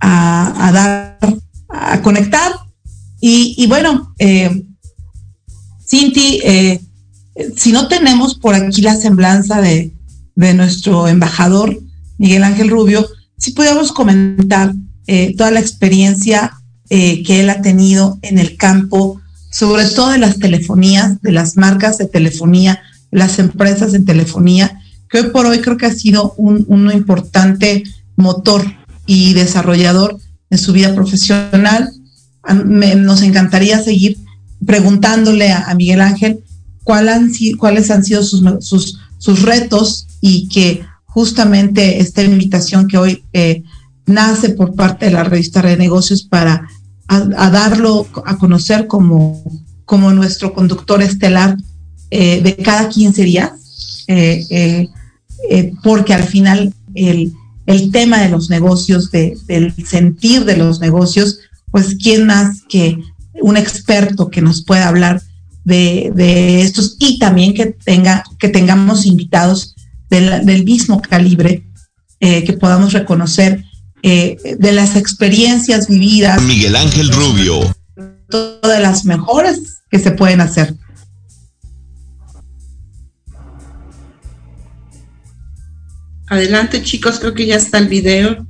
a, 0.00 0.66
a 0.68 0.72
dar, 0.72 1.18
a 1.68 2.02
conectar. 2.02 2.52
Y, 3.20 3.54
y 3.58 3.66
bueno, 3.66 4.14
Cinti, 5.88 6.40
eh, 6.44 6.80
si 7.56 7.72
no 7.72 7.88
tenemos 7.88 8.34
por 8.34 8.54
aquí 8.54 8.82
la 8.82 8.94
semblanza 8.94 9.62
de, 9.62 9.94
nuestro 10.36 11.08
embajador 11.08 11.80
Miguel 12.18 12.44
Ángel 12.44 12.68
Rubio, 12.68 13.08
si 13.38 13.52
pudiéramos 13.52 13.92
comentar 13.92 14.74
eh, 15.06 15.34
toda 15.36 15.50
la 15.50 15.60
experiencia 15.60 16.52
eh, 16.90 17.22
que 17.22 17.40
él 17.40 17.50
ha 17.50 17.62
tenido 17.62 18.18
en 18.22 18.38
el 18.38 18.56
campo, 18.56 19.20
sobre 19.50 19.86
todo 19.86 20.10
de 20.10 20.18
las 20.18 20.38
telefonías, 20.38 21.20
de 21.22 21.32
las 21.32 21.56
marcas 21.56 21.98
de 21.98 22.06
telefonía, 22.06 22.82
las 23.10 23.38
empresas 23.38 23.92
de 23.92 24.00
telefonía, 24.00 24.80
que 25.08 25.20
hoy 25.20 25.30
por 25.30 25.46
hoy 25.46 25.60
creo 25.60 25.76
que 25.76 25.86
ha 25.86 25.94
sido 25.94 26.34
un, 26.36 26.64
un 26.68 26.90
importante 26.92 27.84
motor 28.16 28.64
y 29.06 29.32
desarrollador 29.32 30.18
en 30.50 30.58
su 30.58 30.72
vida 30.72 30.94
profesional. 30.94 31.90
nos 32.44 33.22
encantaría 33.22 33.82
seguir 33.82 34.18
preguntándole 34.64 35.52
a, 35.52 35.74
Miguel 35.74 36.00
Ángel 36.00 36.40
cuáles 36.84 37.90
han 37.90 38.04
sido 38.04 38.22
sus, 38.22 38.42
sus, 39.18 39.42
retos 39.42 40.06
y 40.20 40.48
que 40.48 40.84
justamente 41.18 41.98
esta 41.98 42.22
invitación 42.22 42.86
que 42.86 42.96
hoy 42.96 43.24
eh, 43.32 43.64
nace 44.06 44.50
por 44.50 44.76
parte 44.76 45.06
de 45.06 45.10
la 45.10 45.24
revista 45.24 45.60
de 45.60 45.76
Negocios 45.76 46.22
para 46.22 46.68
darlo 47.08 48.06
a 48.24 48.38
conocer 48.38 48.86
como, 48.86 49.42
como 49.84 50.12
nuestro 50.12 50.52
conductor 50.52 51.02
estelar 51.02 51.56
eh, 52.12 52.40
de 52.40 52.54
cada 52.54 52.88
15 52.88 53.24
días, 53.24 54.04
eh, 54.06 54.88
porque 55.82 56.14
al 56.14 56.22
final 56.22 56.72
el, 56.94 57.32
tema 57.90 58.18
de 58.18 58.28
los 58.28 58.48
negocios, 58.48 59.10
del 59.10 59.74
sentir 59.84 60.44
de 60.44 60.56
los 60.56 60.78
negocios, 60.78 61.40
pues 61.72 61.96
quién 62.00 62.26
más 62.26 62.62
que 62.68 62.96
un 63.42 63.56
experto 63.56 64.30
que 64.30 64.40
nos 64.40 64.62
pueda 64.62 64.86
hablar 64.86 65.20
de, 65.64 66.62
estos 66.62 66.94
y 67.00 67.18
también 67.18 67.54
que, 67.54 67.66
tenga, 67.66 68.22
que 68.38 68.48
tengamos 68.48 69.04
invitados 69.04 69.74
del, 70.10 70.64
mismo 70.64 71.00
calibre, 71.00 71.64
eh, 72.20 72.44
que 72.44 72.52
podamos 72.54 72.92
reconocer 72.92 73.64
eh, 74.02 74.36
de 74.58 74.72
las 74.72 74.96
experiencias 74.96 75.88
vividas. 75.88 76.40
Miguel 76.42 76.76
Ángel 76.76 77.10
Rubio. 77.10 77.74
Todas 78.28 78.80
las 78.80 79.04
mejores 79.04 79.82
que 79.90 79.98
se 79.98 80.12
pueden 80.12 80.40
hacer. 80.40 80.74
Adelante 86.28 86.82
chicos, 86.82 87.18
creo 87.18 87.34
que 87.34 87.46
ya 87.46 87.56
está 87.56 87.78
el 87.78 87.88
video. 87.88 88.46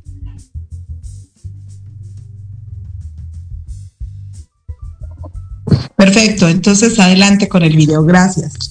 Perfecto, 5.97 6.49
entonces 6.49 6.99
adelante 6.99 7.49
con 7.49 7.63
el 7.63 7.77
video. 7.77 8.03
Gracias. 8.05 8.68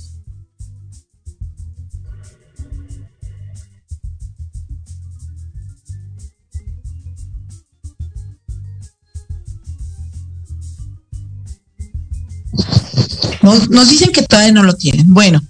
Nos, 13.70 13.90
dicen 13.90 14.12
que 14.12 14.24
todavía 14.24 14.54
no 14.54 14.64
lo 14.64 14.76
tienen. 14.76 15.14
Bueno, 15.14 15.42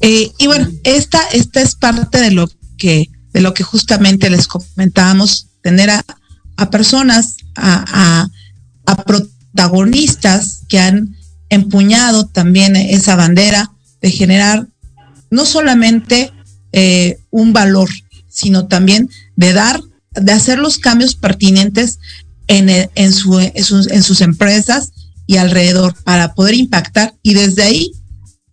eh, 0.00 0.30
y 0.38 0.46
bueno, 0.46 0.68
esta, 0.84 1.20
esta 1.32 1.60
es 1.60 1.74
parte 1.74 2.18
de 2.20 2.30
lo 2.30 2.48
que, 2.78 3.10
de 3.32 3.40
lo 3.40 3.54
que 3.54 3.62
justamente 3.62 4.30
les 4.30 4.46
comentábamos, 4.46 5.48
tener 5.62 5.90
a, 5.90 6.70
personas, 6.70 7.36
a, 7.54 7.84
a, 7.86 8.28
a 8.86 9.04
protagonistas 9.04 10.62
que 10.68 10.78
han 10.78 11.16
empuñado 11.48 12.26
también 12.26 12.76
esa 12.76 13.16
bandera 13.16 13.70
de 14.00 14.10
generar 14.10 14.66
no 15.30 15.44
solamente 15.46 16.32
eh, 16.72 17.18
un 17.30 17.52
valor, 17.52 17.88
sino 18.28 18.66
también 18.66 19.10
de 19.36 19.52
dar, 19.52 19.80
de 20.12 20.32
hacer 20.32 20.58
los 20.58 20.78
cambios 20.78 21.14
pertinentes 21.14 21.98
en, 22.46 22.68
en, 22.68 23.12
su, 23.12 23.38
en, 23.38 23.64
sus, 23.64 23.88
en 23.90 24.02
sus 24.02 24.20
empresas 24.20 24.92
y 25.30 25.36
alrededor 25.36 25.94
para 26.02 26.34
poder 26.34 26.56
impactar 26.56 27.14
y 27.22 27.34
desde 27.34 27.62
ahí 27.62 27.92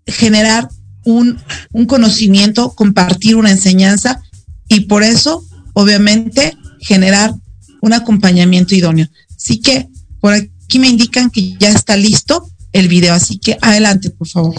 generar 0.05 0.69
un, 1.05 1.39
un 1.71 1.87
conocimiento, 1.87 2.75
compartir 2.75 3.35
una 3.35 3.49
enseñanza 3.49 4.21
y 4.69 4.81
por 4.81 5.01
eso, 5.01 5.43
obviamente, 5.73 6.55
generar 6.79 7.33
un 7.81 7.93
acompañamiento 7.93 8.75
idóneo. 8.75 9.07
Así 9.35 9.59
que 9.59 9.87
por 10.19 10.33
aquí 10.33 10.77
me 10.77 10.87
indican 10.87 11.31
que 11.31 11.57
ya 11.57 11.69
está 11.69 11.97
listo 11.97 12.47
el 12.73 12.89
video, 12.89 13.15
así 13.15 13.39
que 13.39 13.57
adelante, 13.59 14.11
por 14.11 14.27
favor. 14.27 14.53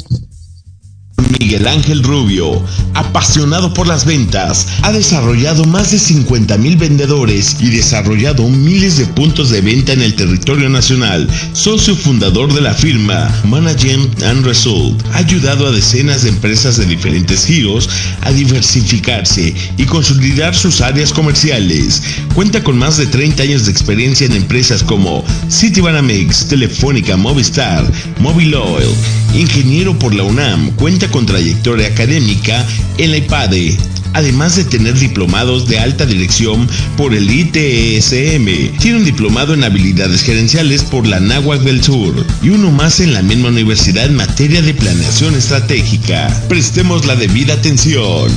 Miguel 1.40 1.66
Ángel 1.66 2.02
Rubio, 2.02 2.62
apasionado 2.94 3.74
por 3.74 3.86
las 3.86 4.04
ventas, 4.04 4.66
ha 4.82 4.92
desarrollado 4.92 5.64
más 5.64 5.90
de 5.90 5.98
50 5.98 6.56
mil 6.58 6.76
vendedores 6.76 7.56
y 7.60 7.70
desarrollado 7.70 8.48
miles 8.48 8.98
de 8.98 9.06
puntos 9.06 9.50
de 9.50 9.60
venta 9.60 9.92
en 9.92 10.02
el 10.02 10.14
territorio 10.14 10.68
nacional. 10.68 11.28
Socio 11.52 11.96
fundador 11.96 12.52
de 12.54 12.60
la 12.60 12.74
firma 12.74 13.30
Management 13.44 14.22
and 14.22 14.44
Result, 14.44 15.02
ha 15.12 15.18
ayudado 15.18 15.66
a 15.66 15.72
decenas 15.72 16.22
de 16.22 16.30
empresas 16.30 16.76
de 16.76 16.86
diferentes 16.86 17.46
giros 17.46 17.88
a 18.22 18.30
diversificarse 18.30 19.54
y 19.76 19.84
consolidar 19.84 20.54
sus 20.54 20.80
áreas 20.80 21.12
comerciales. 21.12 22.02
Cuenta 22.34 22.62
con 22.62 22.78
más 22.78 22.96
de 22.96 23.06
30 23.06 23.42
años 23.42 23.66
de 23.66 23.72
experiencia 23.72 24.26
en 24.26 24.32
empresas 24.32 24.82
como 24.82 25.24
Citibanamex, 25.50 26.46
Telefónica, 26.48 27.16
Movistar, 27.16 27.90
Mobile 28.20 28.56
Oil, 28.56 28.88
ingeniero 29.34 29.98
por 29.98 30.14
la 30.14 30.24
UNAM, 30.24 30.70
cuenta 30.72 31.07
con 31.10 31.26
trayectoria 31.26 31.88
académica 31.88 32.66
en 32.98 33.10
la 33.10 33.18
IPADE, 33.18 33.76
además 34.14 34.56
de 34.56 34.64
tener 34.64 34.94
diplomados 34.98 35.66
de 35.68 35.78
alta 35.78 36.06
dirección 36.06 36.68
por 36.96 37.14
el 37.14 37.30
ITESM. 37.30 38.78
Tiene 38.78 38.98
un 38.98 39.04
diplomado 39.04 39.54
en 39.54 39.64
habilidades 39.64 40.22
gerenciales 40.22 40.82
por 40.82 41.06
la 41.06 41.20
NAWAC 41.20 41.62
del 41.62 41.82
Sur 41.82 42.26
y 42.42 42.50
uno 42.50 42.70
más 42.70 43.00
en 43.00 43.14
la 43.14 43.22
misma 43.22 43.48
universidad 43.48 44.06
en 44.06 44.16
materia 44.16 44.62
de 44.62 44.74
planeación 44.74 45.34
estratégica. 45.34 46.28
Prestemos 46.48 47.06
la 47.06 47.16
debida 47.16 47.54
atención. 47.54 48.30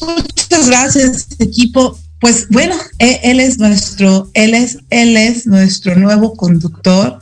Muchas 0.00 0.68
gracias, 0.68 1.26
equipo. 1.38 1.98
Pues 2.20 2.48
bueno, 2.50 2.74
e-, 2.98 3.20
él 3.24 3.40
es 3.40 3.58
nuestro, 3.58 4.30
él 4.34 4.54
es, 4.54 4.78
él 4.90 5.16
es 5.16 5.46
nuestro 5.46 5.96
nuevo 5.96 6.34
conductor 6.34 7.18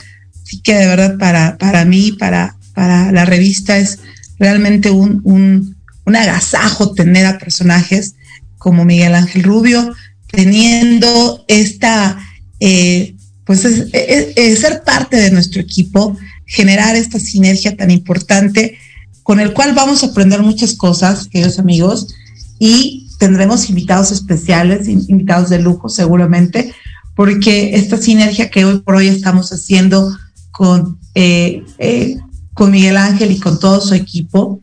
Así 0.49 0.63
que 0.63 0.73
de 0.73 0.87
verdad 0.87 1.19
para, 1.19 1.59
para 1.59 1.85
mí, 1.85 2.13
para, 2.13 2.57
para 2.73 3.13
la 3.13 3.27
revista 3.27 3.77
es 3.77 3.99
realmente 4.39 4.91
un, 4.91 5.21
un, 5.25 5.77
agasajo 6.17 6.95
tener 6.95 7.27
a 7.27 7.37
personajes 7.37 8.15
como 8.57 8.87
Miguel 8.87 9.15
Ángel 9.15 9.43
Rubio, 9.43 9.93
teniendo 10.29 11.45
esta, 11.49 12.19
eh, 12.61 13.15
pues 13.45 13.67
es, 13.67 14.59
ser 14.59 14.85
parte 14.85 15.19
de 15.19 15.31
nuestro 15.31 15.61
equipo, 15.61 16.17
generar 16.47 16.97
esta 16.97 17.21
sinergia 17.21 17.77
tan 17.77 17.91
importante 17.91 18.79
con 19.23 19.41
el 19.41 19.53
cual 19.53 19.75
vamos 19.75 20.03
a 20.03 20.07
aprender 20.07 20.41
muchas 20.41 20.73
cosas, 20.73 21.29
queridos 21.29 21.59
amigos, 21.59 22.15
y 22.59 23.11
tendremos 23.19 23.69
invitados 23.69 24.13
especiales, 24.13 24.89
invitados 24.89 25.51
de 25.51 25.59
lujo 25.59 25.91
seguramente, 25.91 26.73
porque 27.15 27.75
esta 27.75 27.99
sinergia 27.99 28.49
que 28.49 28.65
hoy 28.65 28.79
por 28.81 28.95
hoy 28.95 29.09
estamos 29.09 29.53
haciendo 29.53 30.17
con, 30.59 30.99
eh, 31.15 31.65
eh, 31.79 32.17
con 32.53 32.73
Miguel 32.73 32.97
Ángel 32.97 33.31
y 33.31 33.39
con 33.39 33.61
todo 33.61 33.81
su 33.81 33.95
equipo, 33.95 34.59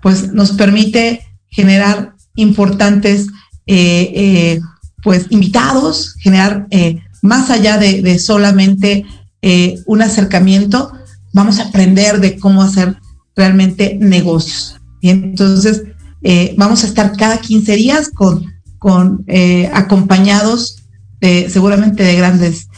pues 0.00 0.32
nos 0.32 0.52
permite 0.52 1.26
generar 1.48 2.14
importantes 2.36 3.26
eh, 3.66 4.60
pues 5.02 5.26
invitados, 5.30 6.14
generar 6.20 6.68
más 7.20 7.50
allá 7.50 7.78
de, 7.78 8.16
solamente 8.20 9.04
un 9.86 10.02
acercamiento, 10.02 10.92
vamos 11.32 11.58
a 11.58 11.64
aprender 11.64 12.20
de 12.20 12.38
cómo 12.38 12.62
hacer 12.62 12.96
realmente 13.34 13.98
negocios. 14.00 14.76
Y 15.00 15.08
entonces 15.10 15.82
vamos 16.56 16.84
a 16.84 16.86
estar 16.86 17.16
cada 17.16 17.40
15 17.40 17.74
días 17.74 18.10
con, 18.14 18.44
con 18.78 19.26
acompañados 19.72 20.84
de, 21.20 21.50
seguramente 21.50 22.04
de 22.04 22.14
grandes 22.14 22.68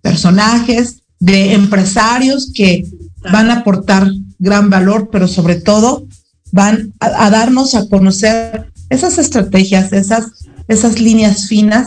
personajes, 0.00 1.01
de 1.22 1.54
empresarios 1.54 2.50
que 2.52 2.84
van 3.30 3.48
a 3.48 3.58
aportar 3.58 4.10
gran 4.40 4.70
valor, 4.70 5.08
pero 5.12 5.28
sobre 5.28 5.54
todo 5.54 6.08
van 6.50 6.92
a, 6.98 7.30
darnos 7.30 7.76
a 7.76 7.88
conocer 7.88 8.72
esas 8.90 9.18
estrategias, 9.18 9.92
esas, 9.92 10.32
esas 10.66 11.00
líneas 11.00 11.46
finas 11.46 11.86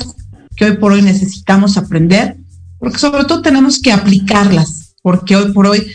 que 0.55 0.63
hoy 0.63 0.77
por 0.77 0.93
hoy 0.93 1.01
necesitamos 1.01 1.75
aprender, 1.75 2.37
porque 2.79 2.97
sobre 2.97 3.25
todo 3.25 3.41
tenemos 3.41 3.81
que 3.81 3.91
aplicarlas, 3.91 4.95
porque 5.03 5.35
hoy 5.35 5.51
por 5.51 5.67
hoy 5.67 5.85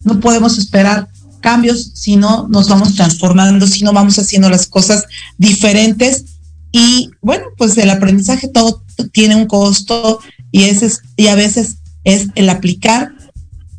no 0.00 0.18
podemos 0.18 0.56
esperar 0.56 1.08
cambios 1.42 1.90
si 1.94 2.16
no 2.16 2.48
nos 2.48 2.70
vamos 2.70 2.94
transformando, 2.94 3.66
si 3.66 3.84
no 3.84 3.92
vamos 3.92 4.18
haciendo 4.18 4.48
las 4.48 4.66
cosas 4.66 5.04
diferentes. 5.36 6.24
Y 6.72 7.10
bueno, 7.20 7.44
pues 7.58 7.76
el 7.76 7.90
aprendizaje 7.90 8.48
todo 8.48 8.82
tiene 9.12 9.36
un 9.36 9.46
costo 9.46 10.20
y, 10.50 10.64
ese 10.64 10.86
es, 10.86 11.02
y 11.16 11.26
a 11.26 11.34
veces 11.34 11.76
es 12.04 12.28
el 12.34 12.48
aplicar 12.50 13.12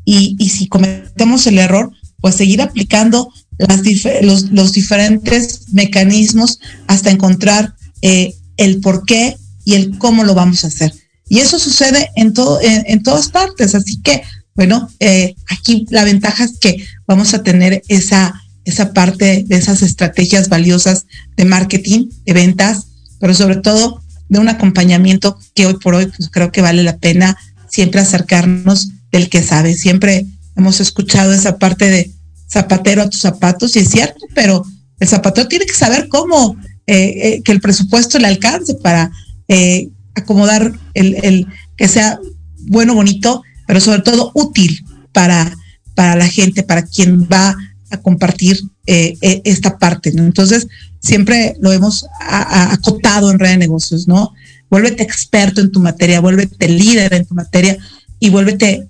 y, 0.05 0.49
si 0.49 0.67
cometemos 0.67 1.45
el 1.45 1.59
error, 1.59 1.91
pues 2.19 2.35
seguir 2.35 2.61
aplicando 2.61 3.31
las 3.59 3.81
los, 4.23 4.73
diferentes 4.73 5.71
mecanismos 5.71 6.59
hasta 6.87 7.11
encontrar 7.11 7.75
eh, 8.01 8.33
el 8.57 8.79
por 8.79 9.05
qué 9.05 9.37
y 9.65 9.75
el 9.75 9.97
cómo 9.99 10.23
lo 10.23 10.33
vamos 10.33 10.63
a 10.63 10.67
hacer. 10.67 10.93
Y 11.27 11.39
eso 11.39 11.59
sucede 11.59 12.09
en, 12.15 12.33
todo, 12.33 12.59
en, 12.61 13.03
todas 13.03 13.29
partes. 13.29 13.75
Así 13.75 14.01
que, 14.01 14.23
bueno, 14.55 14.89
eh, 14.99 15.35
aquí 15.47 15.85
la 15.91 16.03
ventaja 16.03 16.43
es 16.43 16.57
que 16.57 16.83
vamos 17.05 17.35
a 17.35 17.43
tener 17.43 17.83
esa, 17.87 18.33
esa 18.65 18.93
parte 18.93 19.45
de 19.47 19.55
esas 19.55 19.83
estrategias 19.83 20.49
valiosas 20.49 21.05
de 21.37 21.45
marketing, 21.45 22.09
de 22.25 22.33
ventas, 22.33 22.87
pero 23.19 23.35
sobre 23.35 23.57
todo 23.57 24.01
de 24.27 24.39
un 24.39 24.49
acompañamiento 24.49 25.37
que 25.53 25.67
hoy 25.67 25.75
por 25.75 25.95
hoy 25.95 26.07
pues, 26.07 26.29
creo 26.29 26.51
que 26.51 26.61
vale 26.61 26.83
la 26.83 26.97
pena 26.97 27.37
siempre 27.69 28.01
acercarnos 28.01 28.89
del 29.11 29.29
que 29.29 29.41
sabe. 29.41 29.75
Siempre 29.75 30.25
hemos 30.55 30.79
escuchado 30.79 31.33
esa 31.33 31.57
parte 31.57 31.89
de 31.89 32.11
zapatero 32.51 33.03
a 33.03 33.09
tus 33.09 33.21
zapatos, 33.21 33.75
y 33.75 33.79
es 33.79 33.89
cierto, 33.89 34.25
pero 34.33 34.65
el 34.99 35.07
zapatero 35.07 35.47
tiene 35.47 35.65
que 35.65 35.73
saber 35.73 36.07
cómo 36.09 36.57
eh, 36.87 37.35
eh, 37.35 37.41
que 37.43 37.51
el 37.51 37.61
presupuesto 37.61 38.17
le 38.17 38.27
alcance 38.27 38.73
para 38.75 39.11
eh, 39.47 39.89
acomodar 40.15 40.73
el, 40.95 41.15
el, 41.23 41.47
que 41.77 41.87
sea 41.87 42.19
bueno, 42.67 42.95
bonito, 42.95 43.43
pero 43.67 43.79
sobre 43.79 44.01
todo 44.01 44.31
útil 44.33 44.83
para, 45.13 45.55
para 45.95 46.15
la 46.15 46.27
gente, 46.27 46.63
para 46.63 46.83
quien 46.83 47.27
va 47.31 47.55
a 47.91 47.97
compartir 47.97 48.59
esta 48.85 49.77
parte. 49.77 50.09
Entonces, 50.09 50.67
siempre 50.99 51.55
lo 51.59 51.71
hemos 51.71 52.07
acotado 52.19 53.29
en 53.29 53.37
red 53.37 53.51
de 53.51 53.57
negocios, 53.57 54.07
¿no? 54.07 54.33
Vuélvete 54.69 55.03
experto 55.03 55.61
en 55.61 55.71
tu 55.71 55.79
materia, 55.79 56.21
vuélvete 56.21 56.69
líder 56.69 57.13
en 57.13 57.25
tu 57.25 57.33
materia 57.33 57.77
y 58.19 58.29
vuélvete 58.29 58.87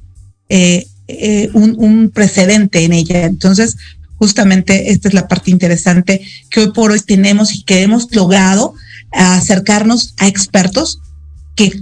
eh, 0.50 0.86
eh, 1.08 1.50
un, 1.54 2.12
precedente 2.14 2.84
en 2.84 2.94
ella. 2.94 3.26
Entonces, 3.26 3.78
justamente 4.18 4.92
esta 4.92 5.08
es 5.08 5.14
la 5.14 5.28
parte 5.28 5.52
interesante 5.52 6.22
que 6.50 6.60
hoy 6.60 6.72
por 6.72 6.92
hoy 6.92 7.00
tenemos 7.00 7.54
y 7.54 7.64
que 7.64 7.82
hemos 7.82 8.14
logrado 8.14 8.74
acercarnos 9.12 10.14
a 10.18 10.28
expertos 10.28 11.00
que, 11.56 11.82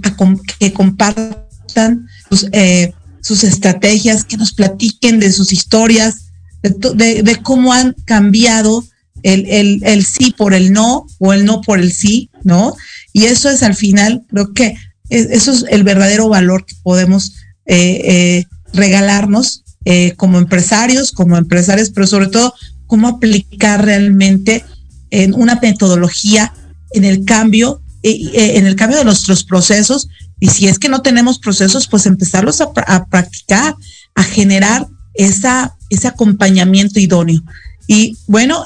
que 0.58 0.72
compartan 0.72 2.06
eh, 2.52 2.92
sus, 3.20 3.44
estrategias, 3.44 4.24
que 4.24 4.36
nos 4.36 4.52
platiquen 4.52 5.20
de 5.20 5.32
sus 5.32 5.52
historias, 5.52 6.30
de, 6.62 7.38
cómo 7.42 7.72
han 7.72 7.94
cambiado 8.04 8.84
el, 9.22 9.46
el, 9.46 9.80
el, 9.84 10.04
sí 10.04 10.34
por 10.36 10.54
el 10.54 10.72
no 10.72 11.06
o 11.18 11.32
el 11.32 11.44
no 11.44 11.60
por 11.60 11.78
el 11.80 11.92
sí, 11.92 12.30
¿no? 12.44 12.74
Y 13.12 13.24
eso 13.24 13.50
es 13.50 13.62
al 13.62 13.74
final, 13.74 14.24
creo 14.28 14.52
que 14.52 14.76
eso 15.10 15.52
es 15.52 15.64
el 15.70 15.84
verdadero 15.84 16.28
valor 16.28 16.66
que 16.66 16.74
podemos 16.82 17.32
eh, 17.66 18.00
eh, 18.04 18.44
regalarnos 18.72 19.64
eh, 19.84 20.12
como 20.16 20.38
empresarios, 20.38 21.12
como 21.12 21.36
empresarios, 21.36 21.90
pero 21.90 22.06
sobre 22.06 22.28
todo 22.28 22.52
cómo 22.86 23.08
aplicar 23.08 23.84
realmente 23.84 24.64
en 25.10 25.34
una 25.34 25.58
metodología 25.60 26.52
en 26.92 27.04
el 27.04 27.24
cambio, 27.24 27.82
en 28.02 28.66
el 28.66 28.76
cambio 28.76 28.98
de 28.98 29.04
nuestros 29.04 29.44
procesos. 29.44 30.08
Y 30.40 30.48
si 30.48 30.68
es 30.68 30.78
que 30.78 30.88
no 30.88 31.02
tenemos 31.02 31.38
procesos, 31.38 31.88
pues 31.88 32.06
empezarlos 32.06 32.60
a, 32.60 32.72
practicar, 33.06 33.74
a 34.14 34.22
generar 34.22 34.86
esa, 35.14 35.76
ese 35.90 36.08
acompañamiento 36.08 37.00
idóneo. 37.00 37.42
Y 37.86 38.16
bueno, 38.26 38.64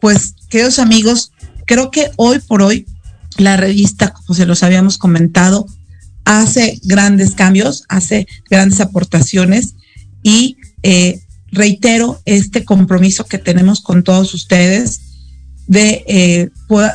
pues 0.00 0.34
queridos 0.48 0.78
amigos, 0.78 1.32
creo 1.66 1.90
que 1.90 2.10
hoy 2.16 2.38
por 2.38 2.62
hoy 2.62 2.86
la 3.38 3.56
revista, 3.56 4.12
como 4.12 4.34
se 4.34 4.46
los 4.46 4.62
habíamos 4.62 4.98
comentado, 4.98 5.66
hace 6.24 6.80
grandes 6.84 7.32
cambios, 7.32 7.84
hace 7.88 8.26
grandes 8.48 8.80
aportaciones 8.80 9.74
y 10.22 10.56
eh, 10.82 11.20
reitero 11.50 12.20
este 12.24 12.64
compromiso 12.64 13.24
que 13.26 13.38
tenemos 13.38 13.80
con 13.80 14.02
todos 14.02 14.34
ustedes 14.34 15.00
de 15.66 16.04
eh, 16.06 16.50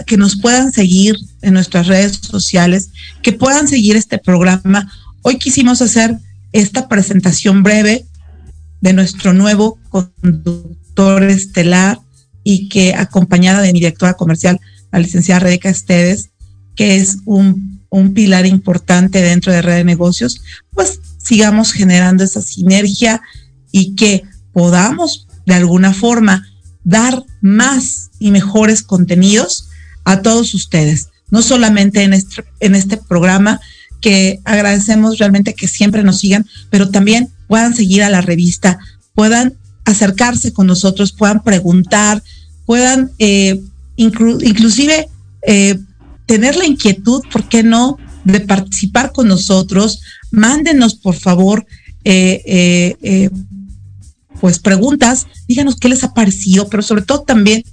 que 0.05 0.17
nos 0.17 0.39
puedan 0.39 0.71
seguir 0.71 1.15
en 1.41 1.53
nuestras 1.53 1.87
redes 1.87 2.19
sociales, 2.21 2.89
que 3.21 3.33
puedan 3.33 3.67
seguir 3.67 3.95
este 3.95 4.17
programa. 4.17 4.91
Hoy 5.21 5.37
quisimos 5.37 5.81
hacer 5.81 6.17
esta 6.51 6.87
presentación 6.87 7.63
breve 7.63 8.05
de 8.81 8.93
nuestro 8.93 9.33
nuevo 9.33 9.79
conductor 9.89 11.23
estelar 11.23 11.99
y 12.43 12.69
que 12.69 12.93
acompañada 12.93 13.61
de 13.61 13.73
mi 13.73 13.79
directora 13.79 14.13
comercial, 14.13 14.59
la 14.97 15.03
licenciada 15.03 15.39
Rebeca 15.39 15.69
Estedes, 15.69 16.29
que 16.75 16.97
es 16.97 17.17
un, 17.25 17.81
un 17.89 18.13
pilar 18.13 18.45
importante 18.45 19.21
dentro 19.21 19.51
de 19.51 19.61
Red 19.61 19.77
de 19.77 19.83
Negocios, 19.83 20.41
pues 20.71 20.99
sigamos 21.17 21.71
generando 21.71 22.23
esa 22.23 22.41
sinergia 22.41 23.21
y 23.71 23.95
que 23.95 24.23
podamos 24.53 25.27
de 25.45 25.55
alguna 25.55 25.93
forma 25.93 26.47
dar 26.83 27.23
más 27.41 28.11
y 28.19 28.31
mejores 28.31 28.81
contenidos 28.81 29.69
a 30.03 30.21
todos 30.21 30.53
ustedes, 30.53 31.09
no 31.29 31.41
solamente 31.41 32.03
en 32.03 32.13
este, 32.13 32.45
en 32.59 32.75
este 32.75 32.97
programa 32.97 33.59
que 34.01 34.39
agradecemos 34.45 35.17
realmente 35.17 35.53
que 35.53 35.67
siempre 35.67 36.03
nos 36.03 36.19
sigan, 36.19 36.45
pero 36.69 36.89
también 36.89 37.29
puedan 37.47 37.75
seguir 37.75 38.03
a 38.03 38.09
la 38.09 38.21
revista, 38.21 38.77
puedan 39.13 39.57
acercarse 39.85 40.53
con 40.53 40.67
nosotros, 40.67 41.11
puedan 41.11 41.43
preguntar, 41.43 42.23
puedan 42.65 43.11
eh, 43.19 43.61
inclusive 43.97 45.09
eh, 45.45 45.77
tener 46.25 46.55
la 46.55 46.65
inquietud, 46.65 47.21
¿por 47.31 47.49
qué 47.49 47.63
no?, 47.63 47.97
de 48.23 48.39
participar 48.41 49.11
con 49.11 49.27
nosotros. 49.27 49.99
Mándenos, 50.31 50.95
por 50.95 51.15
favor, 51.15 51.65
eh, 52.03 53.29
pues 54.39 54.59
preguntas, 54.59 55.27
díganos 55.47 55.77
qué 55.77 55.89
les 55.89 56.03
ha 56.03 56.13
parecido, 56.13 56.69
pero 56.69 56.83
sobre 56.83 57.01
todo 57.01 57.23
también, 57.23 57.63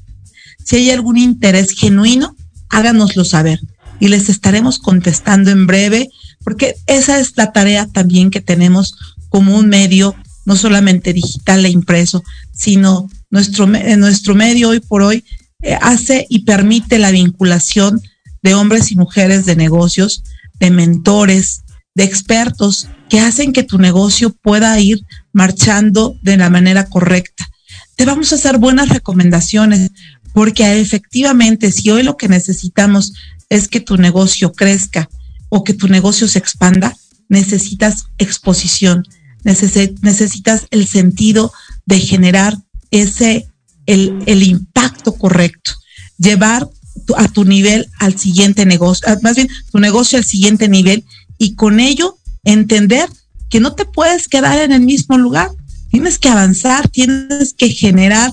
si 0.64 0.77
hay 0.77 0.91
algún 0.91 1.18
interés 1.18 1.70
genuino, 1.72 2.35
háganoslo 2.70 3.25
saber 3.25 3.61
y 4.01 4.09
les 4.09 4.29
estaremos 4.29 4.79
contestando 4.79 5.51
en 5.51 5.66
breve, 5.66 6.09
porque 6.43 6.75
esa 6.87 7.20
es 7.20 7.37
la 7.37 7.53
tarea 7.53 7.87
también 7.87 8.31
que 8.31 8.41
tenemos 8.41 8.97
como 9.29 9.57
un 9.57 9.68
medio, 9.68 10.14
no 10.45 10.57
solamente 10.57 11.12
digital 11.12 11.64
e 11.64 11.70
impreso, 11.70 12.22
sino 12.53 13.09
nuestro, 13.31 13.66
nuestro 13.66 14.35
medio 14.35 14.68
hoy 14.70 14.81
por 14.81 15.03
hoy 15.03 15.18
eh, 15.18 15.44
hace 15.81 16.27
y 16.29 16.41
permite 16.41 16.99
la 16.99 17.11
vinculación 17.11 18.01
de 18.43 18.55
hombres 18.55 18.93
y 18.93 18.97
mujeres 18.97 19.47
de 19.47 19.57
negocios, 19.57 20.23
de 20.61 20.71
mentores, 20.71 21.65
de 21.95 22.05
expertos 22.05 22.89
que 23.09 23.21
hacen 23.21 23.53
que 23.53 23.62
tu 23.62 23.79
negocio 23.79 24.31
pueda 24.31 24.79
ir 24.81 25.01
marchando 25.33 26.19
de 26.23 26.37
la 26.37 26.51
manera 26.51 26.87
correcta. 26.87 27.49
Te 27.97 28.05
vamos 28.05 28.33
a 28.33 28.37
hacer 28.37 28.59
buenas 28.59 28.89
recomendaciones 28.89 29.91
porque 30.33 30.81
efectivamente 30.81 31.71
si 31.71 31.91
hoy 31.91 32.03
lo 32.03 32.17
que 32.17 32.29
necesitamos 32.29 33.15
es 33.49 33.69
que 33.69 33.81
tu 33.81 33.97
negocio 33.97 34.53
crezca 34.53 35.09
o 35.49 35.62
que 35.62 35.75
tu 35.75 35.89
negocio 35.89 36.27
se 36.27 36.41
expanda, 36.41 36.97
necesitas 37.29 38.07
exposición, 38.19 39.05
necesitas 39.45 40.67
el 40.71 40.87
sentido 40.87 41.53
de 41.87 42.01
generar 42.01 42.59
ese, 42.91 43.49
el, 43.87 44.22
el 44.26 44.43
impacto 44.43 45.14
correcto, 45.14 45.72
llevar 46.18 46.68
a 47.16 47.28
tu 47.28 47.45
nivel 47.45 47.89
al 47.99 48.18
siguiente 48.18 48.66
negocio, 48.66 49.07
más 49.22 49.37
bien 49.37 49.49
tu 49.70 49.78
negocio 49.78 50.18
al 50.18 50.24
siguiente 50.24 50.68
nivel 50.68 51.05
y 51.39 51.55
con 51.55 51.80
ello 51.80 52.18
entender 52.45 53.09
que 53.49 53.61
no 53.61 53.74
te 53.74 53.85
puedes 53.85 54.28
quedar 54.28 54.61
en 54.61 54.72
el 54.72 54.80
mismo 54.80 55.18
lugar, 55.18 55.51
tienes 55.91 56.18
que 56.18 56.28
avanzar, 56.28 56.89
tienes 56.89 57.55
que 57.55 57.68
generar 57.70 58.32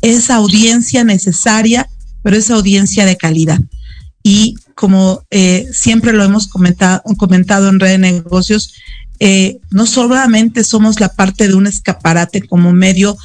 esa 0.00 0.36
audiencia 0.36 1.04
necesaria, 1.04 1.88
pero 2.22 2.36
esa 2.36 2.54
audiencia 2.54 3.04
de 3.04 3.16
calidad. 3.16 3.60
Y 4.22 4.54
como 4.74 5.24
eh, 5.30 5.68
siempre 5.72 6.12
lo 6.12 6.24
hemos 6.24 6.46
comentado, 6.46 7.02
comentado 7.18 7.68
en 7.68 7.80
Red 7.80 7.90
de 7.90 7.98
Negocios, 7.98 8.72
eh, 9.20 9.58
no 9.70 9.86
solamente 9.86 10.64
somos 10.64 11.00
la 11.00 11.08
parte 11.08 11.48
de 11.48 11.54
un 11.54 11.66
escaparate 11.66 12.42
como 12.42 12.72
medio 12.72 13.16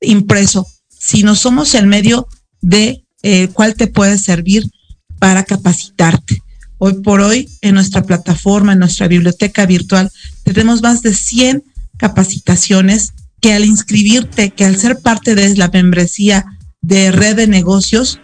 impreso, 0.00 0.66
sino 1.04 1.34
somos 1.34 1.74
el 1.74 1.86
medio 1.86 2.26
de 2.60 3.04
eh, 3.22 3.48
cual 3.48 3.74
te 3.74 3.88
puede 3.88 4.18
servir 4.18 4.70
para 5.18 5.44
capacitarte. 5.44 6.42
Hoy 6.78 6.94
por 7.02 7.20
hoy, 7.20 7.48
en 7.60 7.74
nuestra 7.74 8.02
plataforma, 8.02 8.72
en 8.72 8.78
nuestra 8.78 9.06
biblioteca 9.06 9.66
virtual, 9.66 10.10
tenemos 10.44 10.82
más 10.82 11.02
de 11.02 11.14
100 11.14 11.62
capacitaciones 11.98 13.12
que 13.40 13.52
al 13.52 13.64
inscribirte, 13.64 14.50
que 14.50 14.64
al 14.64 14.76
ser 14.76 15.00
parte 15.00 15.34
de 15.34 15.54
la 15.56 15.68
membresía 15.68 16.44
de 16.80 17.12
red 17.12 17.36
de 17.36 17.46
negocios 17.46 18.20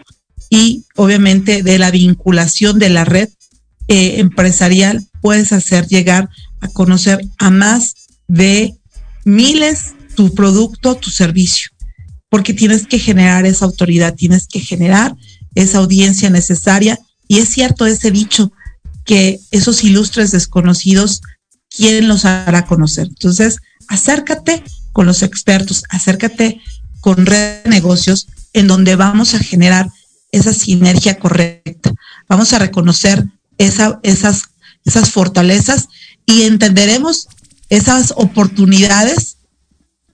y 0.48 0.84
obviamente 0.96 1.62
de 1.62 1.78
la 1.78 1.90
vinculación 1.90 2.78
de 2.78 2.88
la 2.88 3.04
red 3.04 3.28
eh, 3.88 4.20
empresarial, 4.20 5.06
puedes 5.20 5.52
hacer 5.52 5.86
llegar 5.86 6.30
a 6.60 6.68
conocer 6.68 7.20
a 7.38 7.50
más 7.50 7.94
de 8.26 8.74
miles 9.24 9.94
tu 10.16 10.34
producto, 10.34 10.96
tu 10.96 11.10
servicio, 11.10 11.70
porque 12.30 12.54
tienes 12.54 12.86
que 12.86 12.98
generar 12.98 13.44
esa 13.44 13.66
autoridad, 13.66 14.14
tienes 14.14 14.46
que 14.46 14.60
generar 14.60 15.14
esa 15.54 15.78
audiencia 15.78 16.30
necesaria. 16.30 16.98
Y 17.28 17.38
es 17.38 17.50
cierto 17.50 17.84
ese 17.84 18.10
dicho 18.10 18.52
que 19.04 19.40
esos 19.50 19.84
ilustres 19.84 20.30
desconocidos, 20.30 21.20
¿quién 21.68 22.08
los 22.08 22.24
hará 22.24 22.64
conocer? 22.64 23.08
Entonces, 23.08 23.58
acércate 23.88 24.62
con 24.92 25.06
los 25.06 25.22
expertos, 25.22 25.82
acércate 25.90 26.60
con 27.00 27.26
red 27.26 27.64
de 27.64 27.70
negocios 27.70 28.28
en 28.52 28.68
donde 28.68 28.96
vamos 28.96 29.34
a 29.34 29.40
generar 29.40 29.90
esa 30.32 30.52
sinergia 30.54 31.18
correcta. 31.18 31.92
Vamos 32.28 32.52
a 32.52 32.60
reconocer 32.60 33.24
esas, 33.58 33.96
esas 34.84 35.10
fortalezas 35.10 35.88
y 36.26 36.42
entenderemos 36.42 37.28
esas 37.68 38.12
oportunidades 38.16 39.38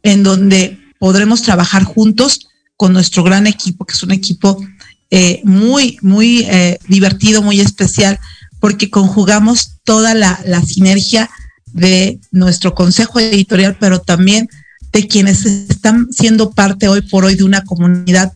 en 0.02 0.22
donde 0.22 0.78
podremos 0.98 1.42
trabajar 1.42 1.84
juntos 1.84 2.48
con 2.76 2.92
nuestro 2.92 3.22
gran 3.22 3.46
equipo, 3.46 3.84
que 3.84 3.94
es 3.94 4.02
un 4.02 4.12
equipo 4.12 4.62
eh, 5.10 5.40
muy, 5.44 5.98
muy 6.02 6.40
eh, 6.48 6.78
divertido, 6.88 7.42
muy 7.42 7.60
especial, 7.60 8.18
porque 8.60 8.90
conjugamos 8.90 9.78
toda 9.84 10.14
la, 10.14 10.40
la 10.44 10.62
sinergia 10.62 11.30
de 11.72 12.18
nuestro 12.32 12.74
consejo 12.74 13.20
editorial, 13.20 13.76
pero 13.78 14.00
también 14.00 14.48
de 14.92 15.06
quienes 15.06 15.44
están 15.44 16.08
siendo 16.10 16.50
parte 16.50 16.88
hoy 16.88 17.02
por 17.02 17.24
hoy 17.24 17.34
de 17.34 17.44
una 17.44 17.64
comunidad, 17.64 18.32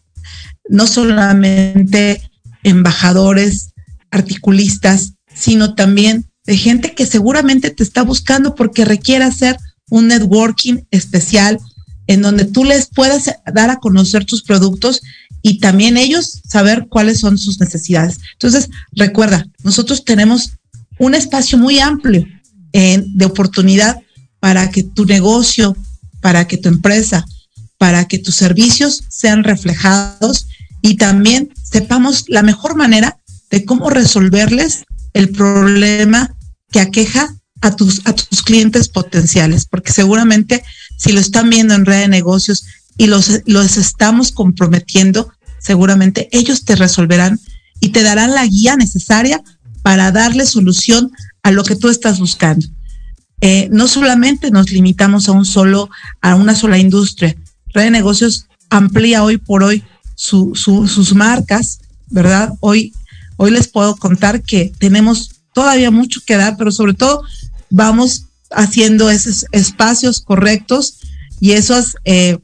no 0.68 0.86
solamente 0.86 2.30
embajadores, 2.62 3.70
articulistas, 4.10 5.14
sino 5.34 5.74
también 5.74 6.26
de 6.44 6.56
gente 6.56 6.94
que 6.94 7.06
seguramente 7.06 7.70
te 7.70 7.82
está 7.82 8.02
buscando 8.02 8.54
porque 8.54 8.84
requiere 8.84 9.24
hacer 9.24 9.56
un 9.88 10.08
networking 10.08 10.82
especial 10.90 11.58
en 12.10 12.22
donde 12.22 12.44
tú 12.44 12.64
les 12.64 12.88
puedas 12.88 13.30
dar 13.54 13.70
a 13.70 13.76
conocer 13.76 14.24
tus 14.24 14.42
productos 14.42 15.00
y 15.42 15.60
también 15.60 15.96
ellos 15.96 16.40
saber 16.44 16.88
cuáles 16.88 17.20
son 17.20 17.38
sus 17.38 17.60
necesidades. 17.60 18.18
Entonces, 18.32 18.68
recuerda, 18.90 19.46
nosotros 19.62 20.04
tenemos 20.04 20.54
un 20.98 21.14
espacio 21.14 21.56
muy 21.56 21.78
amplio 21.78 22.26
de 22.72 23.24
oportunidad 23.24 23.96
para 24.40 24.70
que 24.70 24.82
tu 24.82 25.04
negocio, 25.04 25.76
para 26.20 26.48
que 26.48 26.56
tu 26.56 26.68
empresa, 26.68 27.24
para 27.78 28.08
que 28.08 28.18
tus 28.18 28.34
servicios 28.34 29.04
sean 29.08 29.44
reflejados 29.44 30.48
y 30.82 30.96
también 30.96 31.50
sepamos 31.62 32.24
la 32.26 32.42
mejor 32.42 32.74
manera 32.74 33.20
de 33.52 33.64
cómo 33.64 33.88
resolverles 33.88 34.82
el 35.12 35.28
problema 35.28 36.34
que 36.72 36.80
aqueja 36.80 37.36
a 37.60 37.76
tus, 37.76 38.02
a 38.04 38.14
tus 38.14 38.42
clientes 38.42 38.88
potenciales, 38.88 39.64
porque 39.64 39.92
seguramente 39.92 40.64
si 41.00 41.12
lo 41.12 41.20
están 41.20 41.48
viendo 41.48 41.72
en 41.72 41.86
red 41.86 42.00
de 42.00 42.08
negocios 42.08 42.66
y 42.98 43.06
los, 43.06 43.40
los 43.46 43.78
estamos 43.78 44.32
comprometiendo, 44.32 45.32
seguramente 45.58 46.28
ellos 46.30 46.66
te 46.66 46.76
resolverán 46.76 47.40
y 47.80 47.88
te 47.88 48.02
darán 48.02 48.34
la 48.34 48.44
guía 48.44 48.76
necesaria 48.76 49.42
para 49.80 50.12
darle 50.12 50.44
solución 50.44 51.10
a 51.42 51.52
lo 51.52 51.64
que 51.64 51.74
tú 51.74 51.88
estás 51.88 52.18
buscando. 52.18 52.66
Eh, 53.40 53.70
no 53.72 53.88
solamente 53.88 54.50
nos 54.50 54.70
limitamos 54.70 55.30
a 55.30 55.32
un 55.32 55.46
solo, 55.46 55.88
a 56.20 56.34
una 56.34 56.54
sola 56.54 56.76
industria. 56.76 57.34
Red 57.72 57.84
de 57.84 57.90
Negocios 57.92 58.46
amplía 58.68 59.24
hoy 59.24 59.38
por 59.38 59.62
hoy 59.62 59.82
sus 60.14 61.14
marcas, 61.14 61.80
¿verdad? 62.10 62.52
Hoy, 62.60 62.92
hoy 63.38 63.52
les 63.52 63.68
puedo 63.68 63.96
contar 63.96 64.42
que 64.42 64.70
tenemos 64.78 65.30
todavía 65.54 65.90
mucho 65.90 66.20
que 66.26 66.36
dar, 66.36 66.58
pero 66.58 66.70
sobre 66.70 66.92
todo 66.92 67.22
vamos 67.70 68.26
haciendo 68.50 69.10
esos 69.10 69.46
espacios 69.52 70.20
correctos 70.20 70.98
y 71.40 71.52
esas 71.52 71.94
eh, 72.04 72.38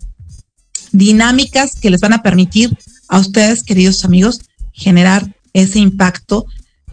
dinámicas 0.93 1.77
que 1.77 1.91
les 1.91 2.01
van 2.01 2.13
a 2.13 2.23
permitir 2.23 2.77
a 3.09 3.19
ustedes, 3.19 3.63
queridos 3.63 4.05
amigos, 4.05 4.41
generar 4.73 5.35
ese 5.53 5.79
impacto 5.79 6.47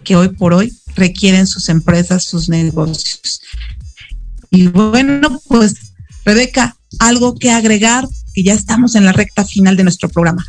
que 0.03 0.15
hoy 0.15 0.29
por 0.29 0.53
hoy 0.53 0.73
requieren 0.95 1.47
sus 1.47 1.69
empresas, 1.69 2.25
sus 2.25 2.49
negocios. 2.49 3.41
Y 4.49 4.67
bueno, 4.67 5.41
pues 5.47 5.75
Rebeca, 6.25 6.75
algo 6.99 7.35
que 7.35 7.51
agregar, 7.51 8.07
que 8.33 8.43
ya 8.43 8.53
estamos 8.53 8.95
en 8.95 9.05
la 9.05 9.11
recta 9.11 9.45
final 9.45 9.75
de 9.75 9.83
nuestro 9.83 10.09
programa. 10.09 10.45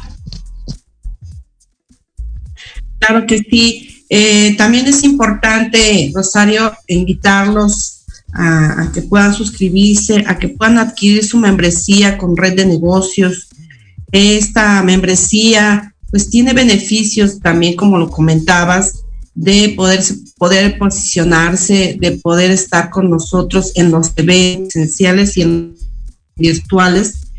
Claro 2.99 3.27
que 3.27 3.39
sí. 3.39 4.05
Eh, 4.09 4.55
también 4.57 4.87
es 4.87 5.03
importante, 5.03 6.13
Rosario, 6.15 6.77
invitarlos 6.87 7.94
a, 8.35 8.91
que 8.93 9.03
puedan 9.03 9.33
suscribirse, 9.33 10.25
a 10.27 10.39
que 10.39 10.49
puedan 10.49 10.79
adquirir 10.79 11.25
su 11.25 11.39
membresía 11.39 12.19
con 12.19 12.37
red 12.37 12.57
de 12.57 12.67
negocios. 12.67 13.49
Esta 14.11 14.83
membresía 14.83 15.95
pues 16.11 16.31
tiene 16.31 16.53
beneficios 16.53 17.41
también, 17.41 17.75
como 17.75 17.99
lo 17.99 18.09
comentabas, 18.09 19.05
de 19.35 19.75
poder, 20.37 20.79
posicionarse, 20.79 21.97
de 21.99 22.13
poder 22.13 22.53
estar 22.53 22.91
con 22.91 23.11
nosotros 23.11 23.73
en 23.75 23.91
los 23.91 24.13
eventos 24.17 24.77
esenciales 24.77 25.37
y 25.37 25.75
virtuales. 26.37 27.33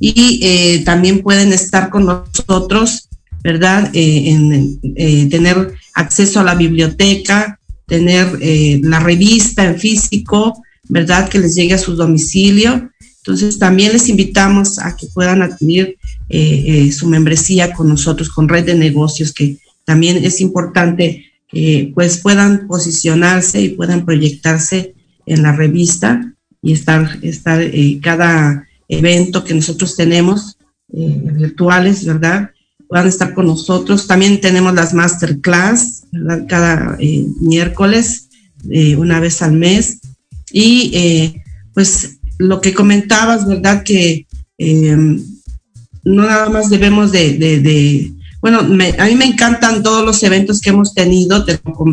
Y 0.00 0.40
eh, 0.42 0.82
también 0.84 1.22
pueden 1.22 1.52
estar 1.52 1.90
con 1.90 2.06
nosotros, 2.06 3.08
¿verdad? 3.42 3.90
Eh, 3.92 4.30
en, 4.30 4.80
eh, 4.96 5.26
tener 5.28 5.74
acceso 5.94 6.40
a 6.40 6.44
la 6.44 6.54
biblioteca, 6.54 7.60
tener 8.00 8.38
la 8.82 9.00
revista 9.00 9.64
en 9.64 9.78
físico, 9.78 10.62
¿verdad? 10.88 11.28
Que 11.28 11.38
les 11.38 11.54
llegue 11.54 11.74
a 11.74 11.78
su 11.78 11.94
domicilio. 11.94 12.90
Entonces 13.18 13.58
también 13.58 13.92
les 13.92 14.08
invitamos 14.08 14.78
a 14.78 14.96
que 14.96 15.06
puedan 15.08 15.42
adquirir 15.42 15.98
su 16.92 17.06
membresía 17.08 17.72
con 17.72 17.88
nosotros, 17.88 18.30
con 18.30 18.48
Red 18.48 18.64
de 18.64 18.74
Negocios, 18.74 19.32
que 19.32 19.58
también 19.84 20.24
es 20.24 20.40
importante 20.40 21.26
pues 21.94 22.18
puedan 22.18 22.66
posicionarse 22.66 23.60
y 23.60 23.68
puedan 23.70 24.04
proyectarse 24.04 24.94
en 25.26 25.42
la 25.42 25.52
revista 25.52 26.32
y 26.62 26.72
estar, 26.72 27.18
estar 27.22 27.60
eh, 27.60 27.98
cada 28.02 28.66
evento 28.88 29.44
que 29.44 29.54
nosotros 29.54 29.96
tenemos 29.96 30.56
eh, 30.92 31.20
virtuales, 31.32 32.04
¿verdad? 32.04 32.50
Puedan 32.92 33.08
estar 33.08 33.32
con 33.32 33.46
nosotros. 33.46 34.06
También 34.06 34.40
tenemos 34.42 34.74
las 34.74 34.92
masterclass, 34.92 36.02
¿verdad? 36.12 36.44
Cada 36.46 36.96
eh, 37.00 37.24
miércoles, 37.40 38.28
una 38.98 39.18
vez 39.18 39.40
al 39.40 39.54
mes. 39.54 40.00
Y 40.52 41.34
pues 41.72 42.18
lo 42.36 42.60
que 42.60 42.74
comentabas, 42.74 43.48
¿verdad? 43.48 43.82
Que 43.82 44.26
no 44.58 46.22
nada 46.26 46.50
más 46.50 46.68
debemos 46.68 47.12
de 47.12 48.12
bueno, 48.42 48.58
a 48.58 49.06
mí 49.06 49.14
me 49.14 49.24
encantan 49.24 49.84
todos 49.84 50.04
los 50.04 50.20
eventos 50.24 50.60
que 50.60 50.70
hemos 50.70 50.94
tenido, 50.94 51.46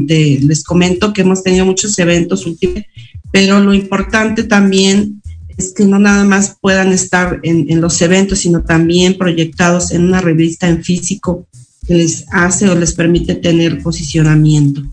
les 0.08 0.64
comento 0.64 1.14
que 1.14 1.22
hemos 1.22 1.44
tenido 1.44 1.64
muchos 1.64 1.98
eventos 2.00 2.48
últimamente, 2.48 2.90
pero 3.32 3.60
lo 3.60 3.72
importante 3.72 4.42
también 4.44 5.19
es 5.60 5.74
que 5.74 5.86
no 5.86 6.00
nada 6.00 6.24
más 6.24 6.58
puedan 6.62 6.94
estar 6.94 7.42
en, 7.44 7.82
los 7.82 8.02
eventos, 8.02 8.40
sino 8.40 8.64
también 8.64 9.18
proyectados 9.18 9.92
en 9.92 10.06
una 10.06 10.22
revista 10.22 10.70
en 10.70 10.84
físico, 10.86 11.48
que 11.86 11.96
les 11.96 12.26
hace 12.32 12.70
o 12.70 12.76
les 12.76 12.94
permite 12.94 13.36
tener 13.36 13.84
posicionamiento. 13.84 14.84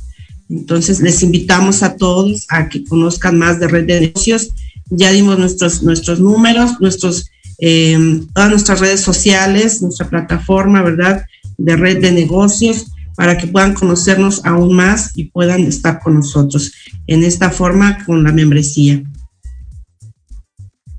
Entonces, 0.51 1.01
les 1.01 1.23
invitamos 1.23 1.85
a 1.85 1.97
todos 1.97 2.47
a 2.49 2.69
que 2.69 2.85
conozcan 2.85 3.39
más 3.39 3.61
de 3.61 3.69
Red 3.69 3.87
de 3.87 4.01
Negocios. 4.01 4.51
Ya 4.91 5.12
dimos 5.12 5.39
nuestros, 5.39 5.85
nuestros 5.85 6.19
números, 6.19 6.81
nuestros, 6.81 7.31
eh, 7.61 8.23
todas 8.35 8.51
nuestras 8.51 8.81
redes 8.81 9.01
sociales, 9.01 9.83
nuestra 9.83 10.11
plataforma, 10.11 10.83
¿verdad? 10.83 11.25
De 11.59 11.77
Red 11.77 12.01
de 12.01 12.11
Negocios, 12.11 12.87
para 13.14 13.39
que 13.39 13.47
puedan 13.47 13.75
conocernos 13.75 14.45
aún 14.45 14.75
más 14.75 15.12
y 15.14 15.25
puedan 15.27 15.61
estar 15.61 16.01
con 16.01 16.14
nosotros 16.14 16.73
en 17.07 17.23
esta 17.23 17.51
forma 17.51 18.05
con 18.05 18.25
la 18.25 18.33
membresía. 18.33 19.05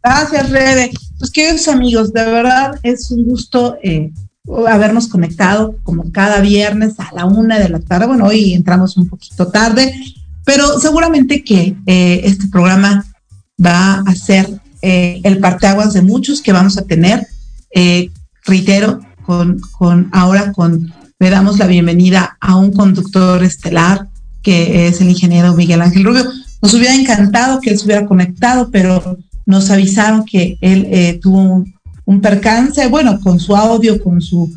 Gracias, 0.10 0.50
Rede. 0.52 0.92
Pues 1.20 1.32
queridos 1.32 1.68
amigos, 1.68 2.14
de 2.14 2.24
verdad 2.24 2.80
es 2.82 3.12
un 3.12 3.26
gusto 3.26 3.78
eh, 3.84 4.10
habernos 4.70 5.10
conectado 5.10 5.76
como 5.84 6.14
cada 6.14 6.40
viernes 6.40 6.94
a 6.98 7.12
la 7.14 7.26
una 7.26 7.60
de 7.60 7.68
la 7.68 7.82
tarde. 7.82 8.08
Bueno, 8.08 8.24
hoy 8.24 8.54
entramos 8.54 8.96
un 8.96 9.10
poquito 9.10 9.48
tarde, 9.48 9.94
pero 10.46 10.80
seguramente 10.80 11.44
que 11.44 11.76
eh, 11.86 12.22
este 12.24 12.48
programa 12.48 13.06
va 13.64 13.96
a 13.96 14.16
ser 14.16 14.50
eh, 14.82 15.20
el 15.26 15.40
parteaguas 15.40 15.92
de 15.92 16.04
muchos 16.04 16.42
que 16.42 16.54
vamos 16.54 16.78
a 16.78 16.86
tener. 16.86 17.28
reitero, 18.46 19.02
con, 19.26 19.60
con 19.78 20.10
ahora 20.14 20.54
con 20.54 20.94
le 21.20 21.30
damos 21.30 21.60
la 21.60 21.68
bienvenida 21.68 22.38
a 22.40 22.56
un 22.56 22.72
conductor 22.72 23.44
estelar 23.44 24.08
que 24.42 24.88
es 24.88 25.02
el 25.02 25.10
ingeniero 25.10 25.54
Miguel 25.54 25.82
Ángel 25.82 26.06
Rubio. 26.06 26.24
Nos 26.62 26.74
hubiera 26.74 26.96
encantado 26.96 27.60
que 27.60 27.72
él 27.72 27.78
se 27.78 27.84
hubiera 27.84 28.06
conectado, 28.08 28.70
pero 28.72 29.18
nos 29.48 29.72
avisaron 29.72 30.26
que 30.26 30.58
él 30.62 30.88
eh, 30.92 31.20
tuvo 31.24 31.66
un, 32.06 32.22
percance, 32.22 32.86
bueno, 32.88 33.20
con 33.22 33.40
su 33.40 33.56
audio, 33.56 34.02
con 34.04 34.22
su, 34.22 34.54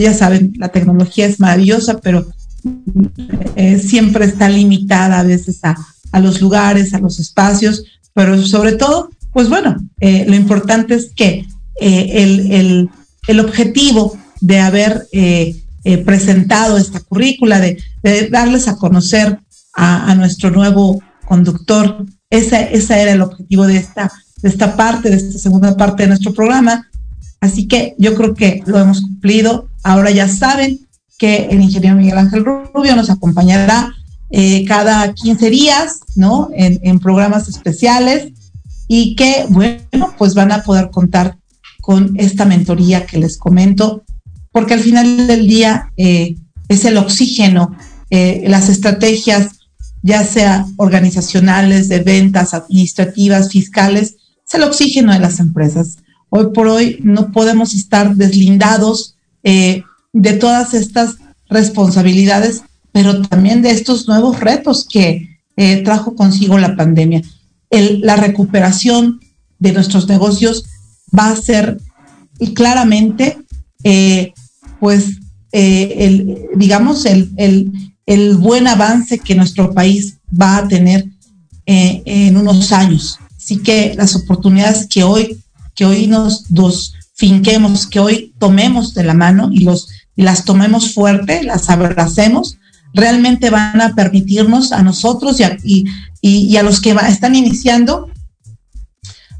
ya 0.00 0.14
saben, 0.14 0.54
la 0.56 0.68
tecnología 0.68 1.26
es 1.26 1.38
maravillosa, 1.38 1.98
pero 1.98 2.26
eh, 3.54 3.78
siempre 3.78 4.24
está 4.24 4.48
limitada 4.48 5.20
a 5.20 5.22
veces 5.22 5.60
a, 5.62 5.76
los 6.20 6.40
lugares, 6.40 6.94
a 6.94 6.98
los 6.98 7.20
espacios, 7.20 7.84
pero 8.14 8.42
sobre 8.42 8.72
todo, 8.72 9.10
pues 9.32 9.50
bueno, 9.50 9.76
eh, 10.00 10.24
lo 10.26 10.34
importante 10.34 10.94
es 10.94 11.12
que 11.14 11.46
el, 11.78 12.88
el, 13.28 13.40
objetivo 13.40 14.16
de 14.40 14.60
haber 14.60 15.06
presentado 16.06 16.78
esta 16.78 17.00
currícula, 17.00 17.60
de, 17.60 17.78
darles 18.30 18.68
a 18.68 18.76
conocer 18.76 19.38
a, 19.74 20.10
a, 20.10 20.14
nuestro 20.14 20.50
nuevo 20.50 21.02
conductor 21.26 22.06
ese, 22.30 22.76
ese 22.76 23.00
era 23.00 23.12
el 23.12 23.22
objetivo 23.22 23.66
de 23.66 23.76
esta, 23.76 24.12
de 24.42 24.48
esta 24.48 24.76
parte, 24.76 25.10
de 25.10 25.16
esta 25.16 25.38
segunda 25.38 25.76
parte 25.76 26.02
de 26.02 26.08
nuestro 26.08 26.34
programa. 26.34 26.88
Así 27.40 27.68
que 27.68 27.94
yo 27.98 28.14
creo 28.14 28.34
que 28.34 28.62
lo 28.66 28.78
hemos 28.78 29.00
cumplido. 29.00 29.68
Ahora 29.82 30.10
ya 30.10 30.28
saben 30.28 30.86
que 31.18 31.48
el 31.50 31.60
ingeniero 31.60 31.96
Miguel 31.96 32.18
Ángel 32.18 32.44
Rubio 32.44 32.96
nos 32.96 33.10
acompañará 33.10 33.94
eh, 34.30 34.64
cada 34.66 35.12
15 35.14 35.50
días, 35.50 36.00
¿no? 36.16 36.50
En, 36.54 36.98
programas 36.98 37.48
especiales 37.48 38.32
y 38.88 39.14
que, 39.14 39.46
bueno, 39.48 40.14
pues 40.18 40.34
van 40.34 40.52
a 40.52 40.62
poder 40.62 40.90
contar 40.90 41.38
con 41.80 42.18
esta 42.18 42.44
mentoría 42.44 43.06
que 43.06 43.18
les 43.18 43.36
comento, 43.36 44.02
porque 44.50 44.74
al 44.74 44.80
final 44.80 45.28
del 45.28 45.46
día 45.46 45.92
eh, 45.96 46.36
es 46.68 46.84
el 46.84 46.96
oxígeno, 46.96 47.76
eh, 48.10 48.44
las 48.48 48.68
estrategias 48.68 49.55
ya 50.06 50.24
sea 50.24 50.64
organizacionales, 50.76 51.88
de 51.88 51.98
ventas, 51.98 52.54
administrativas, 52.54 53.50
fiscales, 53.50 54.14
es 54.46 54.54
el 54.54 54.62
oxígeno 54.62 55.12
de 55.12 55.18
las 55.18 55.40
empresas. 55.40 55.96
Hoy 56.30 56.52
por 56.54 56.68
hoy 56.68 57.00
no 57.02 57.32
podemos 57.32 57.74
estar 57.74 58.14
deslindados 58.14 59.16
eh, 59.42 59.82
de 60.12 60.32
todas 60.34 60.74
estas 60.74 61.16
responsabilidades, 61.48 62.62
pero 62.92 63.20
también 63.22 63.62
de 63.62 63.72
estos 63.72 64.06
nuevos 64.06 64.38
retos 64.38 64.86
que 64.88 65.40
eh, 65.56 65.82
trajo 65.82 66.14
consigo 66.14 66.56
la 66.56 66.76
pandemia. 66.76 67.22
la 67.70 68.14
recuperación 68.14 69.18
de 69.58 69.72
nuestros 69.72 70.06
negocios 70.06 70.66
va 71.18 71.30
a 71.30 71.36
ser 71.36 71.78
claramente, 72.54 73.38
eh, 73.82 74.32
pues, 74.78 75.18
digamos, 76.54 77.06
el 77.06 77.95
buen 78.36 78.68
avance 78.68 79.18
que 79.18 79.34
nuestro 79.34 79.72
país 79.72 80.18
va 80.30 80.58
a 80.58 80.68
tener 80.68 81.06
eh, 81.66 82.02
en 82.04 82.36
unos 82.36 82.72
años. 82.72 83.18
Así 83.36 83.58
que 83.58 83.94
las 83.96 84.14
oportunidades 84.14 84.86
que 84.86 85.02
hoy, 85.02 85.40
que 85.74 85.84
hoy 85.84 86.06
nos, 86.06 86.50
nos 86.50 86.94
finquemos, 87.14 87.86
que 87.86 87.98
hoy 87.98 88.34
tomemos 88.38 88.94
de 88.94 89.04
la 89.04 89.14
mano 89.14 89.50
y, 89.52 89.60
los, 89.60 89.88
y 90.14 90.22
las 90.22 90.44
tomemos 90.44 90.94
fuerte, 90.94 91.42
las 91.42 91.68
abracemos, 91.70 92.58
realmente 92.92 93.50
van 93.50 93.80
a 93.80 93.94
permitirnos 93.94 94.72
a 94.72 94.82
nosotros 94.82 95.40
y 95.40 95.42
a, 95.44 95.56
y, 96.20 96.56
a 96.56 96.62
los 96.62 96.80
que 96.80 96.96
están 97.08 97.34
iniciando, 97.34 98.10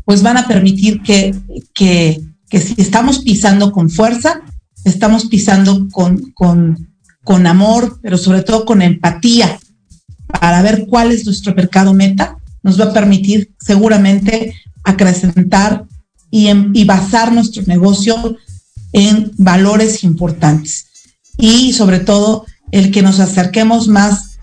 pues 0.05 0.23
van 0.23 0.37
a 0.37 0.47
permitir 0.47 1.03
que, 1.03 1.35
que, 1.75 2.21
que 2.49 2.61
si 2.61 2.75
estamos 2.79 3.21
pisando 3.21 3.73
con 3.73 3.91
fuerza, 3.91 4.43
estamos 4.85 5.27
pisando 5.27 5.89
con, 5.91 6.33
con, 6.33 6.96
con 7.27 7.45
amor, 7.49 7.99
pero 8.03 8.19
sobre 8.19 8.43
todo 8.43 8.65
con 8.65 8.83
empatía, 8.83 9.59
para 10.41 10.63
ver 10.63 10.87
cuál 10.89 11.11
es 11.11 11.25
nuestro 11.25 11.57
mercado 11.57 11.93
meta, 11.93 12.37
nos 12.63 12.79
va 12.81 12.85
a 12.85 12.93
permitir 12.93 13.53
seguramente 13.59 14.55
acrecentar 14.85 15.87
y, 16.31 16.49
y 16.73 16.85
basar 16.85 17.33
nuestro 17.33 17.65
negocio 17.65 18.37
en 18.93 19.33
valores 19.39 20.05
importantes. 20.05 20.87
Y 21.37 21.73
sobre 21.73 21.99
todo 21.99 22.47
el 22.71 22.93
que 22.93 23.03
nos 23.03 23.19
acerquemos 23.19 23.89
más 23.89 24.39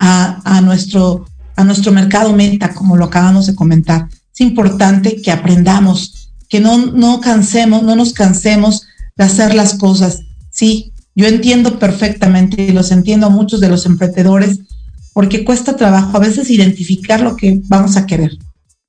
a, 0.00 0.60
nuestro, 0.60 1.26
a 1.54 1.62
nuestro 1.62 1.92
mercado 1.92 2.32
meta, 2.32 2.74
como 2.74 2.96
lo 2.96 3.04
acabamos 3.04 3.46
de 3.46 3.54
comentar. 3.54 4.08
Es 4.34 4.40
importante 4.40 5.22
que 5.22 5.30
aprendamos, 5.30 6.32
que 6.48 6.58
no, 6.58 6.78
no 6.78 7.20
cansemos, 7.20 7.84
no 7.84 7.94
nos 7.94 8.12
cansemos 8.12 8.88
de 9.14 9.22
hacer 9.22 9.54
las 9.54 9.74
cosas. 9.74 10.22
Sí, 10.50 10.92
yo 11.14 11.26
entiendo 11.26 11.78
perfectamente 11.78 12.62
y 12.62 12.72
los 12.72 12.90
entiendo 12.90 13.26
a 13.26 13.30
muchos 13.30 13.60
de 13.60 13.68
los 13.68 13.86
emprendedores 13.86 14.60
porque 15.12 15.44
cuesta 15.44 15.76
trabajo 15.76 16.16
a 16.16 16.20
veces 16.20 16.50
identificar 16.50 17.20
lo 17.20 17.36
que 17.36 17.60
vamos 17.64 17.96
a 17.96 18.04
querer, 18.04 18.36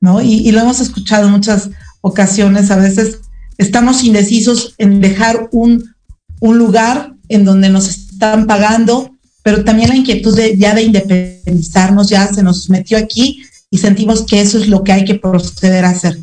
¿no? 0.02 0.22
Y, 0.22 0.52
lo 0.52 0.60
hemos 0.60 0.82
escuchado 0.82 1.28
en 1.28 1.34
muchas 1.34 1.70
ocasiones, 2.02 2.72
a 2.72 2.78
veces 2.78 3.20
estamos 3.60 4.04
indecisos 4.04 4.74
en 4.80 5.02
dejar 5.02 5.50
un, 5.52 5.94
un 6.40 6.58
lugar 6.58 7.14
en 7.30 7.46
donde 7.46 7.70
nos 7.70 7.88
están 7.88 8.48
pagando, 8.48 9.16
pero 9.44 9.64
también 9.64 9.90
la 9.90 9.96
inquietud 9.96 10.36
de, 10.36 10.58
ya 10.58 10.74
de 10.74 10.84
independizarnos 10.84 12.10
ya 12.10 12.28
se 12.34 12.42
nos 12.42 12.70
metió 12.72 12.98
aquí 12.98 13.44
y 13.70 13.78
sentimos 13.78 14.26
que 14.26 14.42
eso 14.42 14.58
es 14.58 14.68
lo 14.68 14.84
que 14.84 14.94
hay 14.94 15.06
que 15.06 15.16
proceder 15.16 15.86
a 15.86 15.90
hacer. 15.90 16.18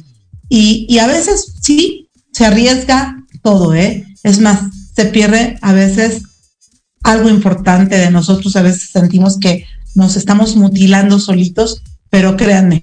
Y, 0.49 0.85
y 0.89 0.99
a 0.99 1.07
veces 1.07 1.55
sí, 1.61 2.09
se 2.33 2.45
arriesga 2.45 3.25
todo, 3.43 3.75
¿eh? 3.75 4.05
Es 4.25 4.41
más, 4.41 4.63
se 4.95 5.07
pierde 5.07 5.59
a 5.63 5.73
veces 5.73 6.23
algo 7.03 7.29
importante 7.29 7.99
de 7.99 8.11
nosotros, 8.11 8.57
a 8.57 8.63
veces 8.63 8.91
sentimos 8.91 9.39
que 9.39 9.67
nos 9.95 10.17
estamos 10.17 10.57
mutilando 10.57 11.19
solitos, 11.19 11.83
pero 12.11 12.37
créanme, 12.37 12.83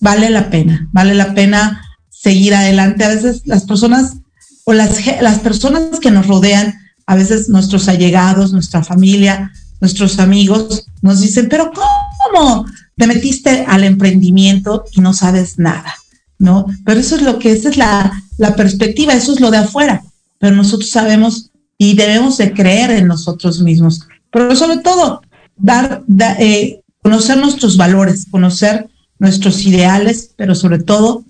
vale 0.00 0.30
la 0.30 0.50
pena, 0.50 0.88
vale 0.92 1.14
la 1.14 1.34
pena 1.34 1.82
seguir 2.10 2.54
adelante. 2.54 3.04
A 3.04 3.08
veces 3.08 3.42
las 3.44 3.64
personas 3.64 4.16
o 4.64 4.72
las, 4.72 4.98
las 5.20 5.38
personas 5.38 6.00
que 6.00 6.10
nos 6.10 6.26
rodean, 6.26 6.74
a 7.06 7.14
veces 7.14 7.48
nuestros 7.48 7.88
allegados, 7.88 8.52
nuestra 8.52 8.82
familia, 8.82 9.52
nuestros 9.80 10.18
amigos, 10.18 10.86
nos 11.02 11.20
dicen, 11.20 11.48
pero 11.48 11.70
¿cómo 11.72 12.66
te 12.96 13.06
metiste 13.06 13.64
al 13.66 13.84
emprendimiento 13.84 14.84
y 14.92 15.00
no 15.00 15.12
sabes 15.14 15.58
nada? 15.58 15.94
¿No? 16.38 16.66
Pero 16.84 17.00
eso 17.00 17.16
es 17.16 17.22
lo 17.22 17.38
que, 17.38 17.52
esa 17.52 17.70
es 17.70 17.76
la, 17.76 18.24
la 18.36 18.54
perspectiva, 18.56 19.14
eso 19.14 19.32
es 19.32 19.40
lo 19.40 19.50
de 19.50 19.58
afuera 19.58 20.02
pero 20.46 20.54
nosotros 20.54 20.90
sabemos 20.90 21.50
y 21.76 21.96
debemos 21.96 22.38
de 22.38 22.52
creer 22.52 22.92
en 22.92 23.08
nosotros 23.08 23.60
mismos. 23.62 24.06
Pero 24.30 24.54
sobre 24.54 24.76
todo, 24.76 25.20
dar, 25.56 26.04
eh, 26.38 26.82
conocer 27.02 27.36
nuestros 27.38 27.76
valores, 27.76 28.26
conocer 28.30 28.88
nuestros 29.18 29.66
ideales, 29.66 30.30
pero 30.36 30.54
sobre 30.54 30.78
todo 30.78 31.24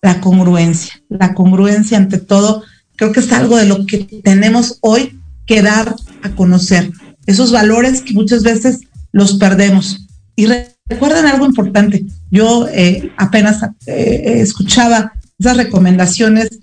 la 0.00 0.22
congruencia. 0.22 0.94
La 1.10 1.34
congruencia 1.34 1.98
ante 1.98 2.16
todo, 2.16 2.62
creo 2.96 3.12
que 3.12 3.20
es 3.20 3.30
algo 3.34 3.58
de 3.58 3.66
lo 3.66 3.84
que 3.84 3.98
tenemos 4.24 4.78
hoy 4.80 5.20
que 5.44 5.60
dar 5.60 5.94
a 6.22 6.30
conocer. 6.30 6.90
Esos 7.26 7.52
valores 7.52 8.00
que 8.00 8.14
muchas 8.14 8.42
veces 8.42 8.80
los 9.12 9.34
perdemos. 9.34 10.06
Y 10.34 10.46
recuerden 10.88 11.26
algo 11.26 11.44
importante. 11.44 12.06
Yo 12.30 12.66
eh, 12.68 13.12
apenas 13.18 13.62
eh, 13.84 14.40
escuchaba 14.40 15.12
esas 15.38 15.58
recomendaciones 15.58 16.61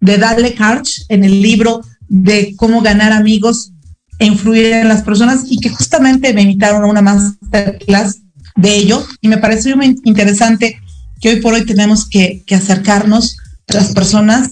de 0.00 0.18
Dale 0.18 0.54
Karch 0.54 1.04
en 1.08 1.24
el 1.24 1.42
libro 1.42 1.82
de 2.08 2.54
cómo 2.56 2.82
ganar 2.82 3.12
amigos 3.12 3.72
e 4.18 4.26
influir 4.26 4.66
en 4.66 4.88
las 4.88 5.02
personas 5.02 5.44
y 5.48 5.60
que 5.60 5.70
justamente 5.70 6.34
me 6.34 6.42
invitaron 6.42 6.82
a 6.82 6.86
una 6.86 7.02
masterclass 7.02 8.18
de 8.56 8.76
ello 8.76 9.06
y 9.20 9.28
me 9.28 9.38
pareció 9.38 9.76
muy 9.76 9.96
interesante 10.04 10.78
que 11.20 11.30
hoy 11.30 11.36
por 11.40 11.54
hoy 11.54 11.64
tenemos 11.64 12.08
que, 12.08 12.44
acercarnos 12.50 13.36
a 13.68 13.74
las 13.74 13.92
personas 13.92 14.50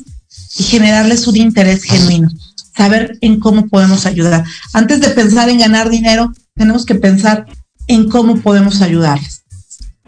y 0.58 0.62
generarles 0.62 1.26
un 1.26 1.36
interés 1.36 1.82
genuino. 1.82 2.28
saber 2.76 3.18
en 3.22 3.40
cómo 3.40 3.66
podemos 3.66 4.06
ayudar. 4.06 4.44
Antes 4.72 5.00
de 5.00 5.08
pensar 5.08 5.48
en 5.48 5.58
ganar 5.58 5.90
dinero, 5.90 6.32
tenemos 6.54 6.86
que 6.86 6.94
pensar 6.94 7.44
en 7.88 8.08
cómo 8.08 8.40
podemos 8.40 8.80
ayudarles. 8.82 9.42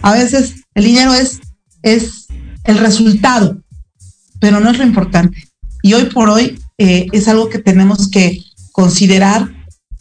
A 0.03 0.13
veces 0.13 0.55
el 0.75 0.85
dinero 0.85 1.13
es, 1.13 1.41
es 1.83 2.27
el 2.63 2.79
resultado, 2.79 3.61
pero 4.41 4.61
no 4.61 4.71
es 4.71 4.79
lo 4.79 4.85
importante. 4.85 5.49
Y 5.83 5.95
hoy 5.95 6.07
por 6.07 6.29
hoy 6.29 6.59
eh, 6.79 7.07
es 7.13 7.29
algo 7.29 7.49
que 7.49 7.59
tenemos 7.59 8.11
que 8.11 8.43
considerar 8.73 9.49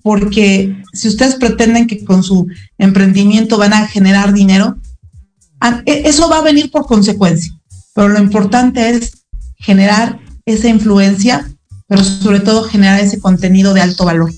porque 0.02 0.76
si 0.94 1.08
ustedes 1.10 1.36
pretenden 1.36 1.88
que 1.88 2.04
con 2.04 2.24
su 2.24 2.48
emprendimiento 2.78 3.58
van 3.58 3.74
a 3.74 3.88
generar 3.88 4.34
dinero, 4.34 4.78
e, 5.86 6.04
eso 6.06 6.30
va 6.30 6.40
a 6.40 6.44
venir 6.44 6.72
por 6.72 6.86
consecuencia. 6.86 7.54
Pero 7.94 8.10
lo 8.10 8.20
importante 8.20 8.90
es 8.90 9.26
generar 9.58 10.20
esa 10.46 10.70
influencia 10.70 11.46
pero 11.90 12.04
sobre 12.04 12.40
todo 12.40 12.64
generar 12.64 13.02
ese 13.02 13.20
contenido 13.20 13.74
de 13.74 13.82
alto 13.82 14.06
valor. 14.06 14.32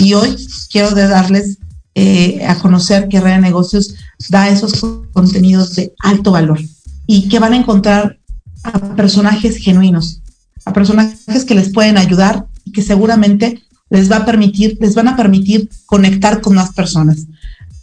Y 0.00 0.14
hoy 0.14 0.34
quiero 0.72 0.90
darles 0.90 1.58
eh, 1.94 2.44
a 2.44 2.58
conocer 2.58 3.08
que 3.08 3.20
Red 3.20 3.40
Negocios 3.40 3.94
da 4.30 4.48
esos 4.48 4.72
contenidos 5.12 5.76
de 5.76 5.92
alto 6.00 6.32
valor 6.32 6.58
y 7.06 7.28
que 7.28 7.38
van 7.38 7.52
a 7.52 7.58
encontrar 7.58 8.18
a 8.64 8.96
personajes 8.96 9.58
genuinos, 9.58 10.20
a 10.64 10.72
personajes 10.72 11.44
que 11.44 11.54
les 11.54 11.70
pueden 11.70 11.98
ayudar 11.98 12.46
y 12.64 12.72
que 12.72 12.82
seguramente 12.82 13.62
les 13.90 14.10
va 14.10 14.16
a 14.16 14.24
permitir, 14.24 14.76
les 14.80 14.94
van 14.94 15.08
a 15.08 15.16
permitir 15.16 15.68
conectar 15.86 16.40
con 16.40 16.54
más 16.54 16.72
personas. 16.72 17.26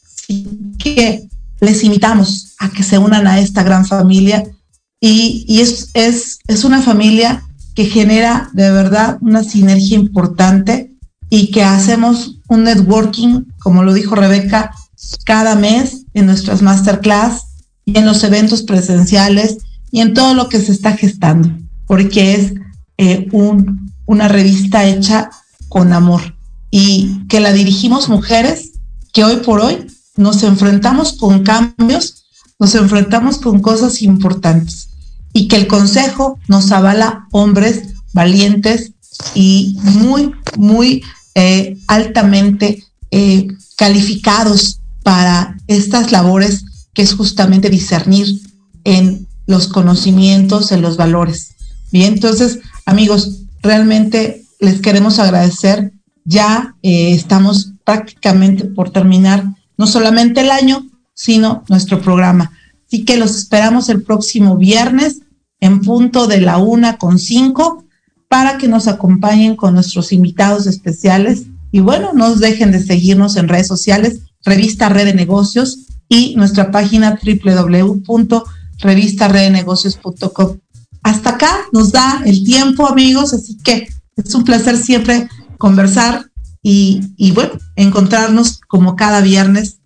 Así 0.06 0.48
que 0.78 1.30
les 1.60 1.84
invitamos 1.84 2.56
a 2.60 2.70
que 2.70 2.84
se 2.84 2.98
unan 2.98 3.28
a 3.28 3.40
esta 3.40 3.64
gran 3.64 3.86
familia 3.86 4.44
y, 5.00 5.46
y 5.48 5.62
es, 5.62 5.92
es, 5.94 6.40
es 6.48 6.64
una 6.64 6.82
familia 6.82 7.44
que 7.76 7.86
genera 7.86 8.50
de 8.54 8.72
verdad 8.72 9.18
una 9.22 9.44
sinergia 9.44 9.98
importante 9.98 10.92
y 11.30 11.52
que 11.52 11.64
hacemos 11.64 12.40
un 12.50 12.66
networking, 12.66 13.46
como 13.60 13.84
lo 13.84 13.94
dijo 13.94 14.16
Rebeca, 14.16 14.72
cada 15.26 15.56
mes 15.56 16.04
en 16.14 16.26
nuestras 16.26 16.62
masterclass 16.62 17.44
y 17.86 17.98
en 17.98 18.06
los 18.06 18.24
eventos 18.24 18.64
presenciales 18.64 19.58
y 19.92 20.02
en 20.02 20.14
todo 20.14 20.34
lo 20.34 20.50
que 20.50 20.60
se 20.60 20.72
está 20.72 20.96
gestando, 20.96 21.50
porque 21.86 22.36
es 22.36 22.54
eh, 22.98 23.28
un, 23.32 23.92
una 24.06 24.28
revista 24.28 24.86
hecha 24.86 25.30
con 25.70 25.94
amor 25.94 26.36
y 26.70 27.28
que 27.28 27.40
la 27.40 27.52
dirigimos 27.52 28.10
mujeres 28.10 28.72
que 29.14 29.24
hoy 29.24 29.38
por 29.38 29.60
hoy 29.60 29.88
nos 30.16 30.44
enfrentamos 30.44 31.14
con 31.14 31.44
cambios, 31.44 32.26
nos 32.60 32.76
enfrentamos 32.76 33.38
con 33.38 33.62
cosas 33.62 34.02
importantes 34.02 34.90
y 35.34 35.48
que 35.48 35.58
el 35.58 35.68
Consejo 35.68 36.40
nos 36.48 36.72
avala 36.72 37.28
hombres 37.32 37.84
valientes 38.14 38.94
y 39.34 39.78
muy, 39.84 40.32
muy 40.58 41.04
eh, 41.36 41.78
altamente 41.88 42.84
eh, 43.12 43.48
calificados 43.78 44.80
para 45.04 45.58
estas 45.68 46.12
labores 46.12 46.66
que 46.94 47.02
es 47.02 47.14
justamente 47.14 47.70
discernir 47.70 48.42
en 48.84 49.28
los 49.52 49.68
conocimientos, 49.68 50.72
en 50.72 50.82
los 50.82 50.98
valores. 50.98 51.56
Bien, 51.92 52.14
entonces, 52.14 52.60
amigos, 52.86 53.44
realmente 53.62 54.46
les 54.60 54.82
queremos 54.82 55.20
agradecer. 55.20 55.92
Ya 56.24 56.76
eh, 56.82 57.14
estamos 57.14 57.74
prácticamente 57.84 58.66
por 58.66 58.90
terminar 58.90 59.44
no 59.78 59.86
solamente 59.88 60.42
el 60.42 60.52
año, 60.52 60.88
sino 61.14 61.64
nuestro 61.70 62.02
programa. 62.02 62.52
Así 62.88 63.06
que 63.06 63.18
los 63.18 63.36
esperamos 63.36 63.90
el 63.90 64.04
próximo 64.04 64.58
viernes 64.58 65.22
en 65.60 65.82
punto 65.82 66.28
de 66.28 66.42
la 66.42 66.58
una 66.58 66.98
con 66.98 67.20
cinco 67.20 67.86
para 68.28 68.58
que 68.58 68.68
nos 68.68 68.88
acompañen 68.88 69.56
con 69.56 69.74
nuestros 69.74 70.14
invitados 70.14 70.66
especiales. 70.66 71.44
Y 71.72 71.82
bueno, 71.82 72.12
no 72.14 72.36
dejen 72.36 72.72
de 72.72 72.82
seguirnos 72.82 73.36
en 73.36 73.48
redes 73.48 73.68
sociales, 73.68 74.22
revista 74.44 74.90
Red 74.90 75.06
de 75.06 75.14
Negocios 75.14 75.88
y 76.08 76.36
nuestra 76.36 76.72
página 76.72 77.18
www.revistaredenegocios.com. 78.82 80.58
Hasta 81.04 81.30
acá 81.32 81.52
nos 81.72 81.92
da 81.92 82.22
el 82.26 82.44
tiempo, 82.44 82.88
amigos, 82.88 83.34
así 83.34 83.58
que 83.64 83.88
es 84.16 84.36
un 84.36 84.44
placer 84.44 84.78
siempre 84.78 85.28
conversar 85.58 86.26
y, 86.62 87.02
y 87.18 87.32
bueno, 87.32 87.54
encontrarnos 87.76 88.60
como 88.68 88.96
cada 88.96 89.22
viernes 89.22 89.80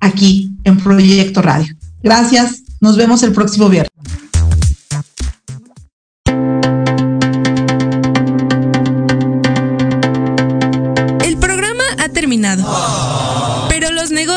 aquí 0.00 0.56
en 0.64 0.78
Proyecto 0.78 1.42
Radio. 1.42 1.76
Gracias, 2.02 2.62
nos 2.80 2.96
vemos 2.96 3.22
el 3.22 3.32
próximo 3.32 3.68
viernes. 3.68 3.92